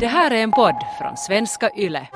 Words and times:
Det 0.00 0.06
här 0.06 0.30
är 0.30 0.42
en 0.42 0.50
podd 0.50 0.74
från 0.98 1.16
svenska 1.16 1.70
YLE. 1.76 2.08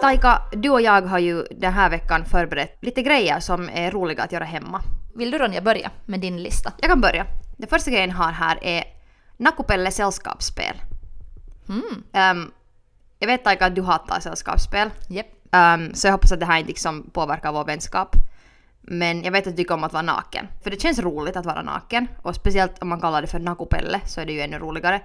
Taika, 0.00 0.42
du 0.52 0.70
och 0.70 0.80
jag 0.80 1.02
har 1.02 1.18
ju 1.18 1.42
den 1.50 1.72
här 1.72 1.90
veckan 1.90 2.24
förberett 2.24 2.78
lite 2.80 3.02
grejer 3.02 3.40
som 3.40 3.68
är 3.74 3.90
roliga 3.90 4.22
att 4.22 4.32
göra 4.32 4.44
hemma. 4.44 4.80
Vill 5.14 5.30
du 5.30 5.38
Ronja 5.38 5.60
börja 5.60 5.90
med 6.04 6.20
din 6.20 6.42
lista? 6.42 6.72
Jag 6.80 6.90
kan 6.90 7.00
börja. 7.00 7.26
Den 7.58 7.68
första 7.68 7.90
grejen 7.90 8.10
jag 8.10 8.16
har 8.16 8.32
här 8.32 8.58
är 8.62 8.84
Nakupelle 9.38 9.90
sällskapsspel. 9.90 10.76
Mm. 11.68 12.02
Ehm, 12.12 12.50
jag 13.18 13.26
vet 13.26 13.44
Taika 13.44 13.66
att 13.66 13.74
du 13.74 13.82
hatar 13.82 14.20
sällskapsspel. 14.20 14.90
Yep. 15.10 15.26
Ehm, 15.52 15.94
så 15.94 16.06
jag 16.06 16.12
hoppas 16.12 16.32
att 16.32 16.40
det 16.40 16.46
här 16.46 16.58
inte 16.58 16.68
liksom 16.68 17.10
påverkar 17.10 17.52
vår 17.52 17.64
vänskap. 17.64 18.16
Men 18.80 19.22
jag 19.22 19.32
vet 19.32 19.46
att 19.46 19.52
du 19.52 19.56
tycker 19.56 19.74
om 19.74 19.84
att 19.84 19.92
vara 19.92 20.02
naken. 20.02 20.48
För 20.62 20.70
det 20.70 20.80
känns 20.80 20.98
roligt 20.98 21.36
att 21.36 21.46
vara 21.46 21.62
naken. 21.62 22.08
Och 22.22 22.34
speciellt 22.34 22.82
om 22.82 22.88
man 22.88 23.00
kallar 23.00 23.22
det 23.22 23.28
för 23.28 23.38
nakupelle 23.38 24.00
så 24.06 24.20
är 24.20 24.26
det 24.26 24.32
ju 24.32 24.40
ännu 24.40 24.58
roligare. 24.58 25.00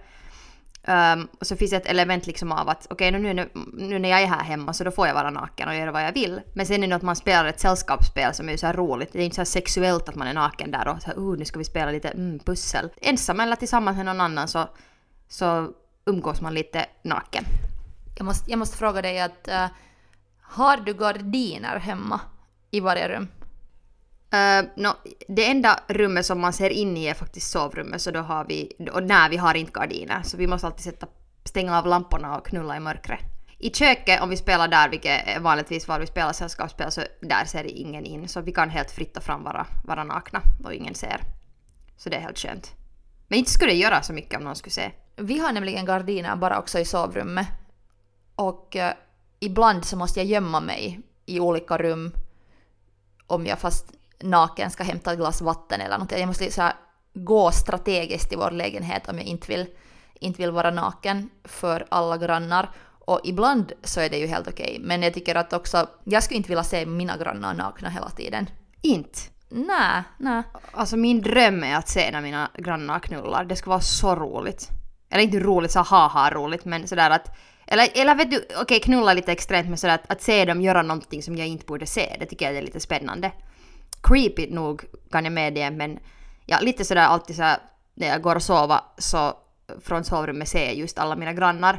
Ehm, 0.83 1.27
och 1.39 1.47
så 1.47 1.55
finns 1.55 1.71
det 1.71 1.77
ett 1.77 1.85
element 1.85 2.27
liksom 2.27 2.51
av 2.51 2.69
att 2.69 2.87
okej 2.89 3.11
nu, 3.11 3.33
nu, 3.33 3.49
nu 3.73 3.99
när 3.99 4.09
jag 4.09 4.21
är 4.21 4.27
här 4.27 4.43
hemma 4.43 4.73
så 4.73 4.83
då 4.83 4.91
får 4.91 5.07
jag 5.07 5.13
vara 5.13 5.29
naken 5.29 5.69
och 5.69 5.75
göra 5.75 5.91
vad 5.91 6.03
jag 6.03 6.13
vill. 6.13 6.41
Men 6.53 6.65
sen 6.65 6.83
är 6.83 6.87
det 6.87 6.95
att 6.95 7.01
man 7.01 7.15
spelar 7.15 7.45
ett 7.45 7.59
sällskapsspel 7.59 8.33
som 8.33 8.49
är 8.49 8.57
så 8.57 8.67
här 8.67 8.73
roligt. 8.73 9.13
Det 9.13 9.19
är 9.19 9.23
inte 9.23 9.35
så 9.35 9.45
sexuellt 9.45 10.09
att 10.09 10.15
man 10.15 10.27
är 10.27 10.33
naken 10.33 10.71
där 10.71 10.87
och 10.87 11.01
så 11.01 11.07
här, 11.07 11.15
oh, 11.15 11.37
nu 11.37 11.45
ska 11.45 11.59
vi 11.59 11.65
spela 11.65 11.91
lite 11.91 12.09
mm, 12.09 12.39
pussel. 12.39 12.89
Ensam 13.01 13.39
eller 13.39 13.55
tillsammans 13.55 13.97
med 13.97 14.05
någon 14.05 14.21
annan 14.21 14.47
så, 14.47 14.69
så 15.29 15.71
umgås 16.11 16.41
man 16.41 16.53
lite 16.53 16.85
naken. 17.01 17.43
Jag 18.17 18.25
måste, 18.25 18.51
jag 18.51 18.59
måste 18.59 18.77
fråga 18.77 19.01
dig 19.01 19.19
att 19.19 19.47
uh, 19.47 19.67
har 20.41 20.77
du 20.77 20.93
gardiner 20.93 21.79
hemma 21.79 22.19
i 22.71 22.79
varje 22.79 23.07
rum? 23.07 23.27
Uh, 24.33 24.69
no, 24.75 24.89
det 25.27 25.45
enda 25.51 25.79
rummet 25.87 26.25
som 26.25 26.41
man 26.41 26.53
ser 26.53 26.69
in 26.69 26.97
i 26.97 27.05
är 27.05 27.13
faktiskt 27.13 27.51
sovrummet 27.51 28.01
så 28.01 28.11
då 28.11 28.19
har 28.19 28.45
vi, 28.45 28.71
och 28.91 29.03
när 29.03 29.29
vi 29.29 29.37
har 29.37 29.55
inte 29.55 29.71
gardiner 29.71 30.21
så 30.23 30.37
vi 30.37 30.47
måste 30.47 30.67
alltid 30.67 30.83
sätta, 30.83 31.07
stänga 31.43 31.77
av 31.77 31.87
lamporna 31.87 32.37
och 32.37 32.45
knulla 32.45 32.77
i 32.77 32.79
mörkret. 32.79 33.19
I 33.57 33.69
köket, 33.69 34.21
om 34.21 34.29
vi 34.29 34.37
spelar 34.37 34.67
där, 34.67 34.89
vilket 34.89 35.27
är 35.27 35.39
vanligtvis 35.39 35.87
var 35.87 35.99
vi 35.99 36.07
spelar 36.07 36.33
sällskapsspel, 36.33 36.91
så 36.91 37.01
där 37.21 37.45
ser 37.45 37.63
ingen 37.63 38.05
in. 38.05 38.27
Så 38.27 38.41
vi 38.41 38.51
kan 38.51 38.69
helt 38.69 38.91
fritt 38.91 39.17
och 39.17 39.23
fram 39.23 39.43
vara, 39.43 39.67
vara 39.83 40.03
nakna 40.03 40.41
och 40.63 40.73
ingen 40.73 40.95
ser. 40.95 41.21
Så 41.97 42.09
det 42.09 42.15
är 42.15 42.21
helt 42.21 42.39
skönt. 42.39 42.71
Men 43.27 43.39
inte 43.39 43.51
skulle 43.51 43.71
det 43.71 43.77
göra 43.77 44.01
så 44.01 44.13
mycket 44.13 44.37
om 44.37 44.43
någon 44.43 44.55
skulle 44.55 44.73
se. 44.73 44.91
Vi 45.15 45.39
har 45.39 45.51
nämligen 45.51 45.85
gardiner 45.85 46.35
bara 46.35 46.59
också 46.59 46.79
i 46.79 46.85
sovrummet. 46.85 47.47
Och 48.35 48.75
uh, 48.75 48.91
ibland 49.39 49.85
så 49.85 49.97
måste 49.97 50.19
jag 50.19 50.27
gömma 50.27 50.59
mig 50.59 50.99
i 51.25 51.39
olika 51.39 51.77
rum 51.77 52.11
om 53.27 53.45
jag 53.45 53.59
fast 53.59 53.91
naken 54.19 54.71
ska 54.71 54.83
hämta 54.83 55.11
ett 55.11 55.19
glas 55.19 55.41
vatten 55.41 55.81
eller 55.81 55.97
något. 55.97 56.11
Jag 56.11 56.27
måste 56.27 56.51
så 56.51 56.61
här, 56.61 56.73
gå 57.13 57.51
strategiskt 57.51 58.33
i 58.33 58.35
vår 58.35 58.51
lägenhet 58.51 59.09
om 59.09 59.17
jag 59.17 59.25
inte 59.25 59.47
vill, 59.47 59.67
inte 60.13 60.41
vill 60.41 60.51
vara 60.51 60.71
naken 60.71 61.29
för 61.43 61.85
alla 61.89 62.17
grannar. 62.17 62.69
Och 63.05 63.19
ibland 63.23 63.71
så 63.83 63.99
är 63.99 64.09
det 64.09 64.17
ju 64.17 64.27
helt 64.27 64.47
okej. 64.47 64.77
Men 64.81 65.03
jag 65.03 65.13
tycker 65.13 65.35
att 65.35 65.53
också, 65.53 65.87
jag 66.03 66.23
skulle 66.23 66.37
inte 66.37 66.49
vilja 66.49 66.63
se 66.63 66.85
mina 66.85 67.17
grannar 67.17 67.53
nakna 67.53 67.89
hela 67.89 68.09
tiden. 68.09 68.49
Inte? 68.81 69.19
Nej, 69.49 70.03
nej. 70.17 70.43
Alltså 70.71 70.97
min 70.97 71.21
dröm 71.21 71.63
är 71.63 71.75
att 71.75 71.89
se 71.89 72.11
när 72.11 72.21
mina 72.21 72.49
grannar 72.57 72.99
knullar. 72.99 73.45
Det 73.45 73.55
ska 73.55 73.69
vara 73.69 73.81
så 73.81 74.15
roligt. 74.15 74.69
Eller 75.11 75.23
inte 75.23 75.39
roligt 75.39 75.71
så 75.71 75.79
haha 75.79 76.29
roligt 76.29 76.65
men 76.65 76.87
sådär 76.87 77.09
att 77.09 77.37
eller, 77.67 77.89
eller 77.95 78.15
vet 78.15 78.31
du, 78.31 78.37
okej 78.37 78.61
okay, 78.61 78.79
knulla 78.79 79.13
lite 79.13 79.31
extremt 79.31 79.69
men 79.69 79.77
sådär 79.77 79.95
att, 79.95 80.11
att 80.11 80.21
se 80.21 80.45
dem 80.45 80.61
göra 80.61 80.81
någonting 80.81 81.23
som 81.23 81.35
jag 81.35 81.47
inte 81.47 81.65
borde 81.65 81.85
se, 81.85 82.15
det 82.19 82.25
tycker 82.25 82.45
jag 82.45 82.57
är 82.57 82.61
lite 82.61 82.79
spännande. 82.79 83.31
Creepy 84.03 84.47
nog 84.49 84.83
kan 85.11 85.23
jag 85.23 85.33
medge 85.33 85.71
men 85.71 85.99
ja, 86.45 86.59
lite 86.59 86.85
sådär 86.85 87.01
alltid 87.01 87.35
så 87.35 87.55
när 87.93 88.07
jag 88.07 88.21
går 88.21 88.35
och 88.35 88.43
sover 88.43 88.79
så 88.97 89.33
från 89.81 90.03
sovrummet 90.03 90.47
ser 90.47 90.65
jag 90.65 90.75
just 90.75 90.99
alla 90.99 91.15
mina 91.15 91.33
grannars 91.33 91.75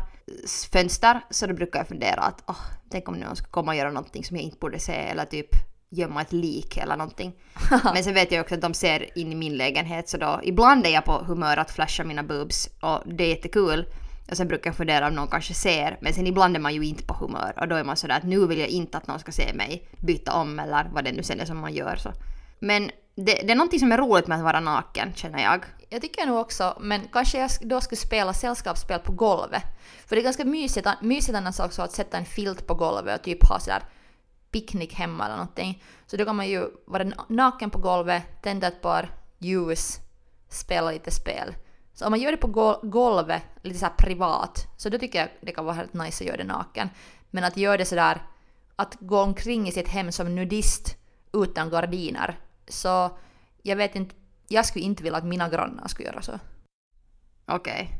fönster 0.72 1.20
så 1.30 1.46
då 1.46 1.54
brukar 1.54 1.80
jag 1.80 1.88
fundera 1.88 2.20
att 2.20 2.42
oh, 2.46 2.60
tänk 2.90 3.08
om 3.08 3.14
någon 3.14 3.36
ska 3.36 3.46
komma 3.46 3.70
och 3.70 3.76
göra 3.76 3.90
någonting 3.90 4.24
som 4.24 4.36
jag 4.36 4.44
inte 4.44 4.58
borde 4.58 4.78
se 4.78 4.92
eller 4.92 5.24
typ 5.24 5.71
gömma 5.92 6.22
ett 6.22 6.32
lik 6.32 6.76
eller 6.76 6.96
någonting. 6.96 7.32
Men 7.84 8.04
sen 8.04 8.14
vet 8.14 8.32
jag 8.32 8.40
också 8.40 8.54
att 8.54 8.60
de 8.60 8.74
ser 8.74 9.18
in 9.18 9.32
i 9.32 9.34
min 9.34 9.56
lägenhet 9.56 10.08
så 10.08 10.16
då 10.16 10.40
ibland 10.42 10.86
är 10.86 10.90
jag 10.90 11.04
på 11.04 11.12
humör 11.12 11.56
att 11.56 11.70
flasha 11.70 12.04
mina 12.04 12.22
boobs 12.22 12.68
och 12.80 13.02
det 13.06 13.24
är 13.24 13.28
jättekul. 13.28 13.86
Och 14.30 14.36
sen 14.36 14.48
brukar 14.48 14.70
jag 14.70 14.76
fundera 14.76 15.08
om 15.08 15.14
någon 15.14 15.28
kanske 15.28 15.54
ser, 15.54 15.98
men 16.00 16.12
sen 16.12 16.26
ibland 16.26 16.56
är 16.56 16.60
man 16.60 16.74
ju 16.74 16.84
inte 16.84 17.04
på 17.04 17.14
humör 17.14 17.54
och 17.60 17.68
då 17.68 17.76
är 17.76 17.84
man 17.84 17.96
sådär 17.96 18.16
att 18.16 18.24
nu 18.24 18.46
vill 18.46 18.58
jag 18.58 18.68
inte 18.68 18.98
att 18.98 19.06
någon 19.06 19.18
ska 19.18 19.32
se 19.32 19.54
mig 19.54 19.88
byta 19.98 20.32
om 20.32 20.58
eller 20.58 20.90
vad 20.92 21.04
det 21.04 21.12
nu 21.12 21.22
sen 21.22 21.40
är 21.40 21.44
som 21.44 21.58
man 21.58 21.72
gör. 21.72 21.96
Så. 21.96 22.12
Men 22.58 22.90
det, 23.14 23.34
det 23.34 23.50
är 23.50 23.54
någonting 23.54 23.80
som 23.80 23.92
är 23.92 23.98
roligt 23.98 24.26
med 24.26 24.38
att 24.38 24.44
vara 24.44 24.60
naken 24.60 25.12
känner 25.14 25.42
jag. 25.42 25.64
Jag 25.88 26.02
tycker 26.02 26.26
nog 26.26 26.40
också, 26.40 26.78
men 26.80 27.00
kanske 27.12 27.38
jag 27.38 27.50
då 27.60 27.80
skulle 27.80 27.96
spela 27.96 28.32
sällskapsspel 28.32 28.98
på 28.98 29.12
golvet. 29.12 29.62
För 30.06 30.16
det 30.16 30.22
är 30.22 30.24
ganska 30.24 30.44
mysigt, 30.44 30.88
mysigt 31.00 31.36
annars 31.36 31.60
också 31.60 31.82
att 31.82 31.92
sätta 31.92 32.18
en 32.18 32.24
filt 32.24 32.66
på 32.66 32.74
golvet 32.74 33.18
och 33.18 33.24
typ 33.24 33.48
ha 33.48 33.60
sådär 33.60 33.82
picknick 34.52 34.94
hemma 34.94 35.24
eller 35.24 35.36
någonting. 35.36 35.82
Så 36.06 36.16
då 36.16 36.24
kan 36.24 36.36
man 36.36 36.48
ju 36.48 36.68
vara 36.86 37.04
naken 37.28 37.70
på 37.70 37.78
golvet, 37.78 38.42
tända 38.42 38.66
ett 38.66 38.82
par 38.82 39.10
ljus, 39.38 39.98
spela 40.48 40.90
lite 40.90 41.10
spel. 41.10 41.54
Så 41.94 42.04
om 42.04 42.10
man 42.10 42.20
gör 42.20 42.30
det 42.30 42.36
på 42.36 42.78
golvet, 42.82 43.42
lite 43.62 43.78
så 43.78 43.86
privat, 43.98 44.66
så 44.76 44.88
då 44.88 44.98
tycker 44.98 45.18
jag 45.18 45.28
det 45.40 45.52
kan 45.52 45.64
vara 45.64 45.74
helt 45.74 45.94
nice 45.94 46.24
att 46.24 46.28
göra 46.28 46.36
det 46.36 46.44
naken. 46.44 46.88
Men 47.30 47.44
att 47.44 47.56
göra 47.56 47.76
det 47.76 47.84
sådär, 47.84 48.22
att 48.76 48.96
gå 49.00 49.20
omkring 49.20 49.68
i 49.68 49.72
sitt 49.72 49.88
hem 49.88 50.12
som 50.12 50.34
nudist 50.34 50.96
utan 51.32 51.70
gardiner, 51.70 52.38
så 52.68 53.18
jag 53.62 53.76
vet 53.76 53.96
inte, 53.96 54.14
jag 54.48 54.66
skulle 54.66 54.84
inte 54.84 55.02
vilja 55.02 55.18
att 55.18 55.24
mina 55.24 55.48
grannar 55.48 55.88
skulle 55.88 56.08
göra 56.08 56.22
så. 56.22 56.38
Okej. 57.46 57.72
Okay. 57.72 57.98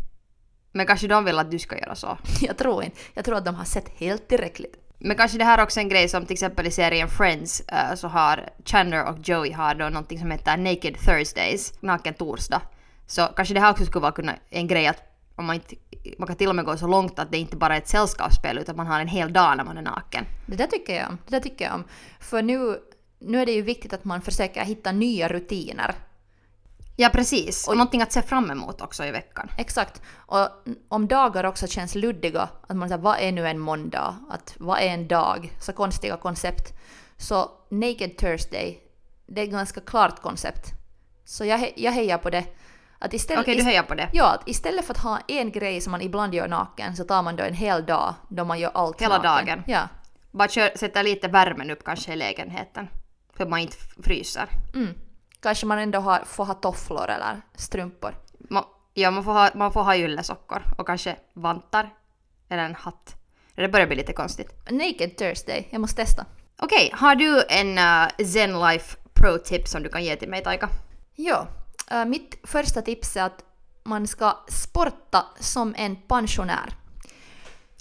Men 0.73 0.87
kanske 0.87 1.09
de 1.09 1.25
vill 1.25 1.39
att 1.39 1.51
du 1.51 1.59
ska 1.59 1.79
göra 1.79 1.95
så? 1.95 2.19
jag 2.41 2.59
tror 2.59 2.85
inte. 2.85 2.99
Jag 3.15 3.25
tror 3.25 3.37
att 3.37 3.45
de 3.45 3.55
har 3.55 3.65
sett 3.65 3.89
helt 3.89 4.29
tillräckligt. 4.29 4.77
Men 5.05 5.17
kanske 5.17 5.39
det 5.39 5.45
här 5.45 5.59
är 5.59 5.63
också 5.63 5.81
en 5.81 5.89
grej 5.89 6.09
som 6.09 6.27
till 6.27 6.33
exempel 6.33 6.67
i 6.67 6.71
serien 6.71 7.09
Friends 7.09 7.63
uh, 7.73 7.95
så 7.95 8.09
har 8.09 8.49
Chandler 8.65 9.05
och 9.05 9.29
Joey 9.29 9.53
har 9.53 9.75
då 9.75 9.89
någonting 9.89 10.19
som 10.19 10.31
heter 10.31 10.57
Naked 10.57 10.99
Thursdays, 10.99 11.73
naken 11.81 12.15
torsdag. 12.15 12.63
Så 13.07 13.27
kanske 13.27 13.55
det 13.55 13.61
här 13.61 13.71
också 13.71 13.85
skulle 13.87 14.03
vara 14.03 14.13
kunna, 14.13 14.35
en 14.51 14.67
grej 14.67 14.87
att 14.87 15.03
om 15.37 15.47
man, 15.47 15.55
inte, 15.55 15.75
man 16.19 16.27
kan 16.27 16.37
till 16.37 16.49
och 16.49 16.57
med 16.57 16.65
gå 16.65 16.77
så 16.77 16.87
långt 16.87 17.19
att 17.19 17.33
det 17.33 17.39
inte 17.39 17.57
bara 17.57 17.75
är 17.75 17.79
ett 17.79 17.89
sällskapsspel 17.89 18.59
utan 18.59 18.77
man 18.77 18.87
har 18.87 19.01
en 19.01 19.09
hel 19.09 19.33
dag 19.33 19.57
när 19.57 19.65
man 19.65 19.79
är 19.79 19.83
naken. 19.83 20.25
Det 20.47 20.57
där 20.57 20.67
tycker 20.67 20.97
jag 20.97 21.09
om. 21.09 21.19
Det 21.27 21.37
där 21.37 21.41
tycker 21.41 21.65
jag 21.65 21.75
om. 21.75 21.85
För 22.21 22.43
nu, 22.43 22.79
nu 23.19 23.41
är 23.43 23.47
det 23.47 23.53
ju 23.53 23.63
viktigt 23.63 23.93
att 23.93 24.05
man 24.05 24.23
försöker 24.23 24.65
hitta 24.65 24.93
nya 24.93 25.29
rutiner. 25.29 25.95
Ja 27.03 27.09
precis, 27.09 27.69
och, 27.69 27.77
någonting 27.77 28.03
att 28.03 28.13
se 28.13 28.23
fram 28.23 28.51
emot 28.51 28.81
också 28.81 29.05
i 29.05 29.11
veckan. 29.11 29.51
Exakt. 29.59 30.03
Och 30.17 30.49
om 30.89 31.09
dagar 31.09 31.45
också 31.45 31.67
känns 31.67 31.95
luddiga, 31.95 32.49
att 32.69 32.77
man 32.77 32.89
säger 32.89 33.03
vad 33.03 33.19
är 33.21 33.33
nu 33.33 33.49
en 33.49 33.59
måndag? 33.59 34.17
Att 34.31 34.55
vad 34.59 34.79
är 34.79 34.87
en 34.89 35.09
dag? 35.09 35.53
Så 35.61 35.73
konstiga 35.73 36.17
koncept. 36.17 36.73
Så 37.17 37.51
Naked 37.69 38.19
Thursday, 38.19 38.81
det 39.27 39.41
är 39.41 39.45
ett 39.45 39.51
ganska 39.51 39.81
klart 39.81 40.23
koncept. 40.23 40.67
Så 41.25 41.45
jag, 41.45 41.73
jag 41.77 41.93
hejar 41.93 42.19
på 42.19 42.31
det. 42.31 42.45
Att 42.99 43.15
istället, 43.15 43.43
Okej, 43.43 43.57
du 43.57 43.63
hejar 43.63 43.83
på 43.83 43.95
det? 43.95 44.09
Ja, 44.13 44.35
att 44.35 44.49
istället 44.49 44.85
för 44.85 44.95
att 44.95 45.01
ha 45.01 45.19
en 45.29 45.51
grej 45.51 45.81
som 45.81 45.91
man 45.91 46.03
ibland 46.03 46.35
gör 46.35 46.49
naken 46.49 46.97
så 46.97 47.05
tar 47.05 47.23
man 47.23 47.37
då 47.37 47.45
en 47.45 47.55
hel 47.55 47.87
dag 47.87 48.15
då 48.29 48.45
man 48.45 48.61
gör 48.61 48.71
allt 48.75 49.01
Hela 49.01 49.19
naken. 49.19 49.47
dagen? 49.47 49.63
Ja. 49.67 49.89
Bara 50.31 50.49
kör, 50.49 50.71
sätta 50.77 51.03
lite 51.03 51.29
värmen 51.29 51.71
upp 51.71 51.85
kanske 51.85 52.13
i 52.13 52.17
lägenheten. 52.17 52.89
För 53.37 53.47
man 53.47 53.61
inte 53.61 53.77
fryser. 54.03 54.49
Mm. 54.75 54.95
Kanske 55.43 55.67
man 55.67 55.79
ändå 55.79 55.99
har, 55.99 56.25
får 56.25 56.45
ha 56.45 56.55
tofflor 56.55 57.11
eller 57.11 57.41
strumpor. 57.55 58.15
Ma, 58.39 58.65
ja, 58.95 59.11
man 59.11 59.25
får, 59.25 59.33
ha, 59.33 59.51
man 59.55 59.73
får 59.73 59.83
ha 59.83 59.97
yllesockor 59.97 60.63
och 60.79 60.87
kanske 60.87 61.17
vantar. 61.33 61.91
Eller 62.49 62.65
en 62.65 62.75
hatt. 62.75 63.17
Det 63.55 63.69
börjar 63.69 63.87
bli 63.87 63.97
lite 63.97 64.13
konstigt. 64.13 64.71
Naked 64.71 65.17
Thursday, 65.19 65.69
jag 65.71 65.81
måste 65.81 66.03
testa. 66.03 66.27
Okej, 66.59 66.91
har 66.95 67.15
du 67.15 67.45
en 67.49 67.79
uh, 67.79 68.27
Zen 68.27 68.61
Life 68.61 68.97
Pro-tip 69.15 69.69
som 69.69 69.83
du 69.83 69.89
kan 69.89 70.05
ge 70.05 70.17
till 70.17 70.29
mig 70.29 70.43
Taika? 70.43 70.69
Ja, 71.15 71.47
Uh, 71.93 72.05
mitt 72.05 72.41
första 72.45 72.83
tips 72.83 73.17
är 73.17 73.23
att 73.23 73.45
man 73.85 74.07
ska 74.07 74.39
sporta 74.49 75.27
som 75.41 75.75
en 75.79 75.97
pensionär. 75.97 76.75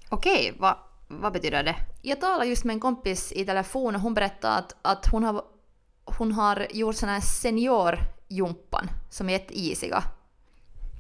Okej, 0.10 0.54
vad, 0.60 0.76
vad 1.08 1.34
betyder 1.34 1.64
det? 1.64 1.76
Jag 2.02 2.22
talade 2.22 2.46
just 2.46 2.64
med 2.64 2.74
en 2.74 2.80
kompis 2.80 3.32
i 3.32 3.46
telefon 3.46 3.96
och 3.96 4.02
hon 4.02 4.14
berättade 4.14 4.54
att, 4.54 4.76
att 4.82 5.08
hon, 5.12 5.24
har, 5.24 5.44
hon 6.18 6.32
har 6.32 6.68
gjort 6.70 6.96
såna 6.96 7.14
här 7.14 7.22
seniorjumpan 7.22 8.90
som 9.10 9.30
är 9.30 9.34
jätteisiga. 9.34 10.04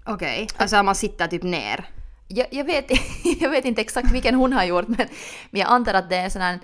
Okej, 0.05 0.43
okay. 0.43 0.47
alltså 0.57 0.83
man 0.83 0.95
sitter 0.95 1.27
typ 1.27 1.43
ner? 1.43 1.89
Jag, 2.27 2.47
jag, 2.51 2.65
vet, 2.65 2.91
jag 3.41 3.49
vet 3.49 3.65
inte 3.65 3.81
exakt 3.81 4.11
vilken 4.11 4.35
hon 4.35 4.53
har 4.53 4.63
gjort 4.63 4.87
men, 4.87 5.07
men 5.49 5.61
jag 5.61 5.69
antar 5.69 5.93
att 5.93 6.09
det 6.09 6.15
är 6.15 6.29
sån 6.29 6.41
här, 6.41 6.59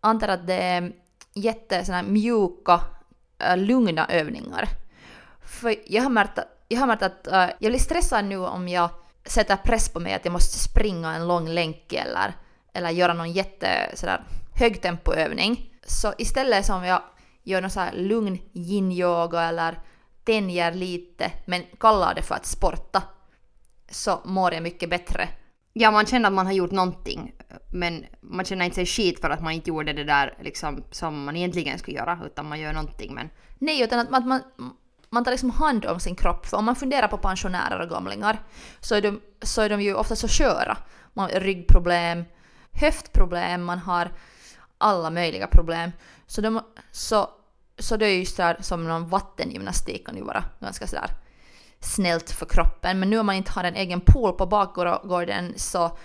antar 0.00 0.28
att 0.28 0.46
det 0.46 0.54
är 0.54 0.92
jätte 1.34 1.84
såna 1.84 2.02
mjuka 2.02 2.80
äh, 3.38 3.56
lugna 3.56 4.06
övningar. 4.06 4.68
För 5.42 5.74
jag 5.86 6.02
har 6.02 6.10
märkt, 6.10 6.38
jag 6.68 6.80
har 6.80 6.86
märkt 6.86 7.02
att 7.02 7.26
äh, 7.26 7.50
jag 7.58 7.72
blir 7.72 7.78
stressad 7.78 8.24
nu 8.24 8.38
om 8.38 8.68
jag 8.68 8.90
sätter 9.24 9.56
press 9.56 9.88
på 9.88 10.00
mig 10.00 10.14
att 10.14 10.24
jag 10.24 10.32
måste 10.32 10.58
springa 10.58 11.14
en 11.14 11.28
lång 11.28 11.48
länk 11.48 11.92
eller, 11.92 12.32
eller 12.72 12.90
göra 12.90 13.14
någon 13.14 13.32
jätte 13.32 13.90
sådär, 13.94 14.22
högtempoövning. 14.54 15.67
Så 15.88 16.14
istället 16.18 16.66
som 16.66 16.84
jag 16.84 17.02
gör 17.42 17.60
någon 17.60 17.70
så 17.70 17.80
här 17.80 17.92
lugn 17.92 18.38
yin-yoga 18.52 19.42
eller 19.42 19.78
tänjer 20.24 20.72
lite 20.72 21.32
men 21.46 21.62
kallar 21.80 22.14
det 22.14 22.22
för 22.22 22.34
att 22.34 22.46
sporta 22.46 23.02
så 23.90 24.20
mår 24.24 24.54
jag 24.54 24.62
mycket 24.62 24.90
bättre. 24.90 25.28
Ja, 25.72 25.90
man 25.90 26.06
känner 26.06 26.28
att 26.28 26.34
man 26.34 26.46
har 26.46 26.52
gjort 26.52 26.70
någonting. 26.70 27.32
Men 27.72 28.04
man 28.20 28.44
känner 28.44 28.64
inte 28.64 28.74
sig 28.74 28.86
skit 28.86 29.20
för 29.20 29.30
att 29.30 29.42
man 29.42 29.52
inte 29.52 29.70
gjorde 29.70 29.92
det 29.92 30.04
där 30.04 30.34
liksom, 30.40 30.84
som 30.90 31.24
man 31.24 31.36
egentligen 31.36 31.78
skulle 31.78 31.96
göra. 31.96 32.18
Utan 32.26 32.48
man 32.48 32.60
gör 32.60 32.72
någonting. 32.72 33.14
Men 33.14 33.30
Nej, 33.58 33.82
utan 33.82 33.98
att 33.98 34.10
man, 34.10 34.28
man, 34.28 34.42
man 35.10 35.24
tar 35.24 35.30
liksom 35.30 35.50
hand 35.50 35.86
om 35.86 36.00
sin 36.00 36.16
kropp. 36.16 36.46
För 36.46 36.56
om 36.56 36.64
man 36.64 36.76
funderar 36.76 37.08
på 37.08 37.18
pensionärer 37.18 37.80
och 37.80 37.88
gamlingar 37.88 38.38
så 38.80 38.94
är 38.94 39.02
de, 39.02 39.20
så 39.42 39.62
är 39.62 39.68
de 39.68 39.80
ju 39.80 39.94
ofta 39.94 40.16
så 40.16 40.28
sköra. 40.28 40.76
Man 41.14 41.30
har 41.30 41.40
ryggproblem, 41.40 42.24
höftproblem, 42.72 43.64
man 43.64 43.78
har 43.78 44.10
alla 44.78 45.10
möjliga 45.10 45.46
problem. 45.46 45.92
Så, 46.26 46.40
de, 46.40 46.60
så, 46.90 47.30
så 47.78 47.96
det 47.96 48.06
är 48.06 48.18
ju 48.18 48.24
sådär 48.24 48.56
som 48.60 48.88
någon 48.88 49.08
vattengymnastik 49.08 50.06
kan 50.06 50.16
ju 50.16 50.22
vara 50.22 50.44
ganska 50.60 50.86
sådär 50.86 51.10
snällt 51.80 52.30
för 52.30 52.46
kroppen. 52.46 53.00
Men 53.00 53.10
nu 53.10 53.18
om 53.18 53.26
man 53.26 53.34
inte 53.34 53.52
har 53.52 53.64
en 53.64 53.74
egen 53.74 54.00
pool 54.00 54.32
på 54.32 54.46
bakgården 54.46 55.54
så, 55.56 55.98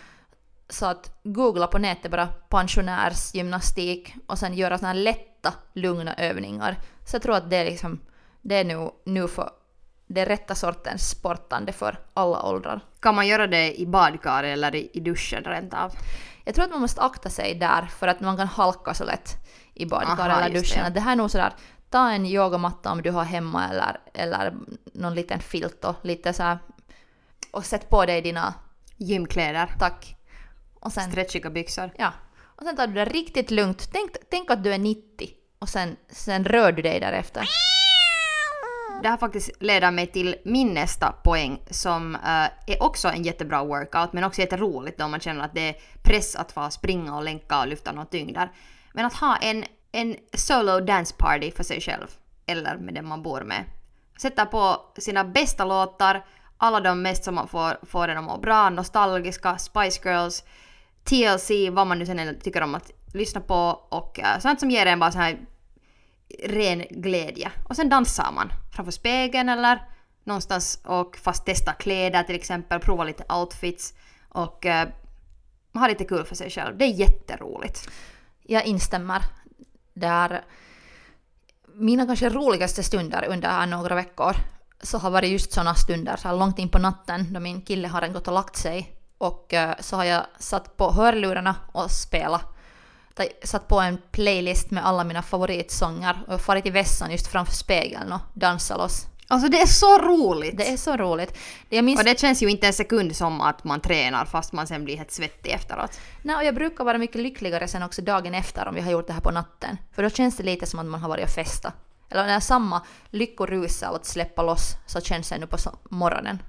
så 0.69 0.85
att 0.85 1.19
googla 1.23 1.67
på 1.67 1.77
nätet 1.77 2.11
bara 2.11 2.27
pensionärsgymnastik 2.27 4.15
och 4.27 4.39
sen 4.39 4.53
göra 4.53 4.77
sådana 4.77 4.93
här 4.93 5.01
lätta 5.01 5.53
lugna 5.73 6.13
övningar. 6.13 6.77
Så 7.05 7.15
jag 7.15 7.21
tror 7.21 7.35
att 7.35 7.49
det 7.49 7.57
är 7.57 7.65
liksom, 7.65 7.99
det 8.41 8.55
är 8.55 8.63
nu, 8.63 8.89
nu 9.05 9.27
för 9.27 9.49
det 10.07 10.25
rätta 10.25 10.55
sortens 10.55 11.09
sportande 11.09 11.71
för 11.71 11.99
alla 12.13 12.43
åldrar. 12.43 12.81
kan 12.99 13.15
man 13.15 13.27
göra 13.27 13.47
det 13.47 13.81
i 13.81 13.85
badkar 13.85 14.43
eller 14.43 14.75
i, 14.75 14.89
i 14.93 14.99
duschen 14.99 15.43
rent 15.43 15.73
av? 15.73 15.91
Jag 16.45 16.55
tror 16.55 16.65
att 16.65 16.71
man 16.71 16.81
måste 16.81 17.01
akta 17.01 17.29
sig 17.29 17.55
där 17.55 17.85
för 17.85 18.07
att 18.07 18.19
man 18.19 18.37
kan 18.37 18.47
halka 18.47 18.93
så 18.93 19.03
lätt 19.03 19.37
i 19.73 19.85
badkar 19.85 20.29
Aha, 20.29 20.41
eller 20.41 20.59
duschen. 20.59 20.83
det. 20.83 20.89
Det. 20.89 20.93
det 20.93 20.99
här 20.99 21.11
är 21.11 21.15
nog 21.15 21.31
sådär, 21.31 21.53
ta 21.89 22.11
en 22.11 22.25
yogamatta 22.25 22.91
om 22.91 23.01
du 23.01 23.11
har 23.11 23.23
hemma 23.23 23.69
eller, 23.69 23.99
eller 24.13 24.53
någon 24.93 25.15
liten 25.15 25.39
filt 25.39 25.85
och 25.85 25.95
lite 26.01 26.33
så 26.33 26.43
här, 26.43 26.57
och 27.51 27.65
sätt 27.65 27.89
på 27.89 28.05
dig 28.05 28.21
dina 28.21 28.53
Gymkläder, 28.97 29.75
tack. 29.79 30.15
Och 30.79 30.91
sen, 30.91 31.11
stretchiga 31.11 31.49
byxor. 31.49 31.91
ja. 31.97 32.13
och 32.55 32.63
sen 32.63 32.75
tar 32.75 32.87
du 32.87 32.93
det 32.93 33.05
riktigt 33.05 33.51
lugnt. 33.51 33.89
Tänk, 33.93 34.11
tänk 34.31 34.51
att 34.51 34.63
du 34.63 34.73
är 34.73 34.77
90 34.77 35.29
och 35.59 35.69
sen, 35.69 35.95
sen 36.09 36.45
rör 36.45 36.71
du 36.71 36.81
dig 36.81 36.99
därefter. 36.99 37.49
Det 39.03 39.09
här 39.09 39.17
faktiskt 39.17 39.51
leder 39.59 39.91
mig 39.91 40.07
till 40.07 40.35
min 40.45 40.73
nästa 40.73 41.11
poäng 41.11 41.61
som 41.69 42.15
uh, 42.15 42.21
är 42.67 42.83
också 42.83 43.07
en 43.07 43.23
jättebra 43.23 43.63
workout 43.63 44.13
men 44.13 44.23
också 44.23 44.41
jätteroligt 44.41 44.99
då 44.99 45.07
man 45.07 45.19
känner 45.19 45.45
att 45.45 45.53
det 45.53 45.69
är 45.69 45.75
press 46.03 46.35
att 46.35 46.51
få 46.51 46.69
springa 46.69 47.15
och 47.15 47.23
länka 47.23 47.59
och 47.59 47.67
lyfta 47.67 47.91
några 47.91 48.05
tyngder. 48.05 48.51
Men 48.93 49.05
att 49.05 49.13
ha 49.13 49.35
en, 49.35 49.65
en 49.91 50.15
solo 50.33 50.79
dance 50.79 51.15
party 51.17 51.51
för 51.51 51.63
sig 51.63 51.81
själv 51.81 52.07
eller 52.45 52.77
med 52.77 52.93
den 52.93 53.07
man 53.07 53.23
bor 53.23 53.41
med. 53.41 53.63
Sätta 54.21 54.45
på 54.45 54.81
sina 54.97 55.23
bästa 55.23 55.65
låtar, 55.65 56.25
alla 56.57 56.79
de 56.79 57.01
mest 57.01 57.23
som 57.23 57.35
man 57.35 57.47
får, 57.47 57.85
får 57.85 58.07
en 58.07 58.17
att 58.17 58.23
må 58.23 58.37
bra, 58.37 58.69
nostalgiska, 58.69 59.57
Spice 59.57 60.09
Girls, 60.09 60.43
TLC, 61.03 61.51
vad 61.71 61.87
man 61.87 61.99
nu 61.99 62.05
sen 62.05 62.39
tycker 62.43 62.63
om 62.63 62.75
att 62.75 62.91
lyssna 63.13 63.41
på 63.41 63.79
och 63.89 64.19
uh, 64.19 64.39
sånt 64.39 64.59
som 64.59 64.71
ger 64.71 64.85
en 64.85 64.99
bara 64.99 65.11
så 65.11 65.19
här 65.19 65.39
ren 66.43 66.85
glädje. 66.89 67.51
Och 67.69 67.75
sen 67.75 67.89
dansar 67.89 68.31
man 68.31 68.53
framför 68.71 68.91
spegeln 68.91 69.49
eller 69.49 69.87
någonstans 70.23 70.79
och 70.85 71.17
fast 71.17 71.45
testa 71.45 71.73
kläder 71.73 72.23
till 72.23 72.35
exempel, 72.35 72.79
prova 72.79 73.03
lite 73.03 73.33
outfits 73.33 73.93
och 74.29 74.65
uh, 74.65 74.83
ha 75.79 75.87
lite 75.87 76.05
kul 76.05 76.25
för 76.25 76.35
sig 76.35 76.49
själv. 76.49 76.77
Det 76.77 76.85
är 76.85 76.93
jätteroligt. 76.93 77.89
Jag 78.43 78.65
instämmer. 78.65 79.21
Där 79.93 80.43
mina 81.73 82.05
kanske 82.05 82.29
roligaste 82.29 82.83
stunder 82.83 83.25
under 83.29 83.67
några 83.67 83.95
veckor 83.95 84.35
så 84.81 84.97
har 84.97 85.11
varit 85.11 85.31
just 85.31 85.51
sådana 85.51 85.75
stunder 85.75 86.15
så 86.17 86.27
här 86.27 86.35
långt 86.35 86.59
in 86.59 86.69
på 86.69 86.79
natten 86.79 87.33
då 87.33 87.39
min 87.39 87.61
kille 87.61 87.87
har 87.87 88.07
gått 88.07 88.27
och 88.27 88.33
lagt 88.33 88.55
sig 88.55 88.95
och 89.17 89.53
eh, 89.53 89.75
så 89.79 89.95
har 89.95 90.03
jag 90.03 90.25
satt 90.39 90.77
på 90.77 90.91
hörlurarna 90.91 91.55
och 91.71 91.91
spelat. 91.91 92.52
Satt 93.43 93.67
på 93.67 93.79
en 93.79 93.97
playlist 94.11 94.71
med 94.71 94.85
alla 94.85 95.03
mina 95.03 95.21
favoritsånger 95.21 96.23
och 96.27 96.41
farit 96.41 96.65
i 96.65 96.69
vässan 96.69 97.11
just 97.11 97.27
framför 97.27 97.53
spegeln 97.53 98.11
och 98.11 98.21
dansat 98.33 98.77
loss. 98.77 99.07
Alltså 99.27 99.49
det 99.49 99.61
är 99.61 99.65
så 99.65 99.97
roligt! 99.97 100.57
Det 100.57 100.69
är 100.69 100.77
så 100.77 100.97
roligt. 100.97 101.37
Jag 101.69 101.85
minns 101.85 101.99
Och 101.99 102.05
det 102.05 102.19
känns 102.19 102.43
ju 102.43 102.49
inte 102.49 102.67
en 102.67 102.73
sekund 102.73 103.15
som 103.15 103.41
att 103.41 103.63
man 103.63 103.79
tränar 103.79 104.25
fast 104.25 104.53
man 104.53 104.67
sen 104.67 104.85
blir 104.85 104.97
helt 104.97 105.11
svettig 105.11 105.51
efteråt. 105.51 105.99
Nej, 106.21 106.35
och 106.35 106.43
jag 106.43 106.55
brukar 106.55 106.83
vara 106.83 106.97
mycket 106.97 107.21
lyckligare 107.21 107.67
sen 107.67 107.83
också 107.83 108.01
dagen 108.01 108.33
efter 108.33 108.67
om 108.67 108.75
vi 108.75 108.81
har 108.81 108.91
gjort 108.91 109.07
det 109.07 109.13
här 109.13 109.21
på 109.21 109.31
natten. 109.31 109.77
För 109.91 110.03
då 110.03 110.09
känns 110.09 110.37
det 110.37 110.43
lite 110.43 110.65
som 110.65 110.79
att 110.79 110.85
man 110.85 111.01
har 111.01 111.09
varit 111.09 111.23
och 111.23 111.29
festa. 111.29 111.73
Eller 112.09 112.25
när 112.25 112.39
samma 112.39 112.81
lyckorus 113.09 113.83
av 113.83 113.95
att 113.95 114.05
släppa 114.05 114.41
loss 114.41 114.75
så 114.85 115.01
känns 115.01 115.29
det 115.29 115.37
nu 115.37 115.47
på 115.47 115.57
morgonen. 115.89 116.39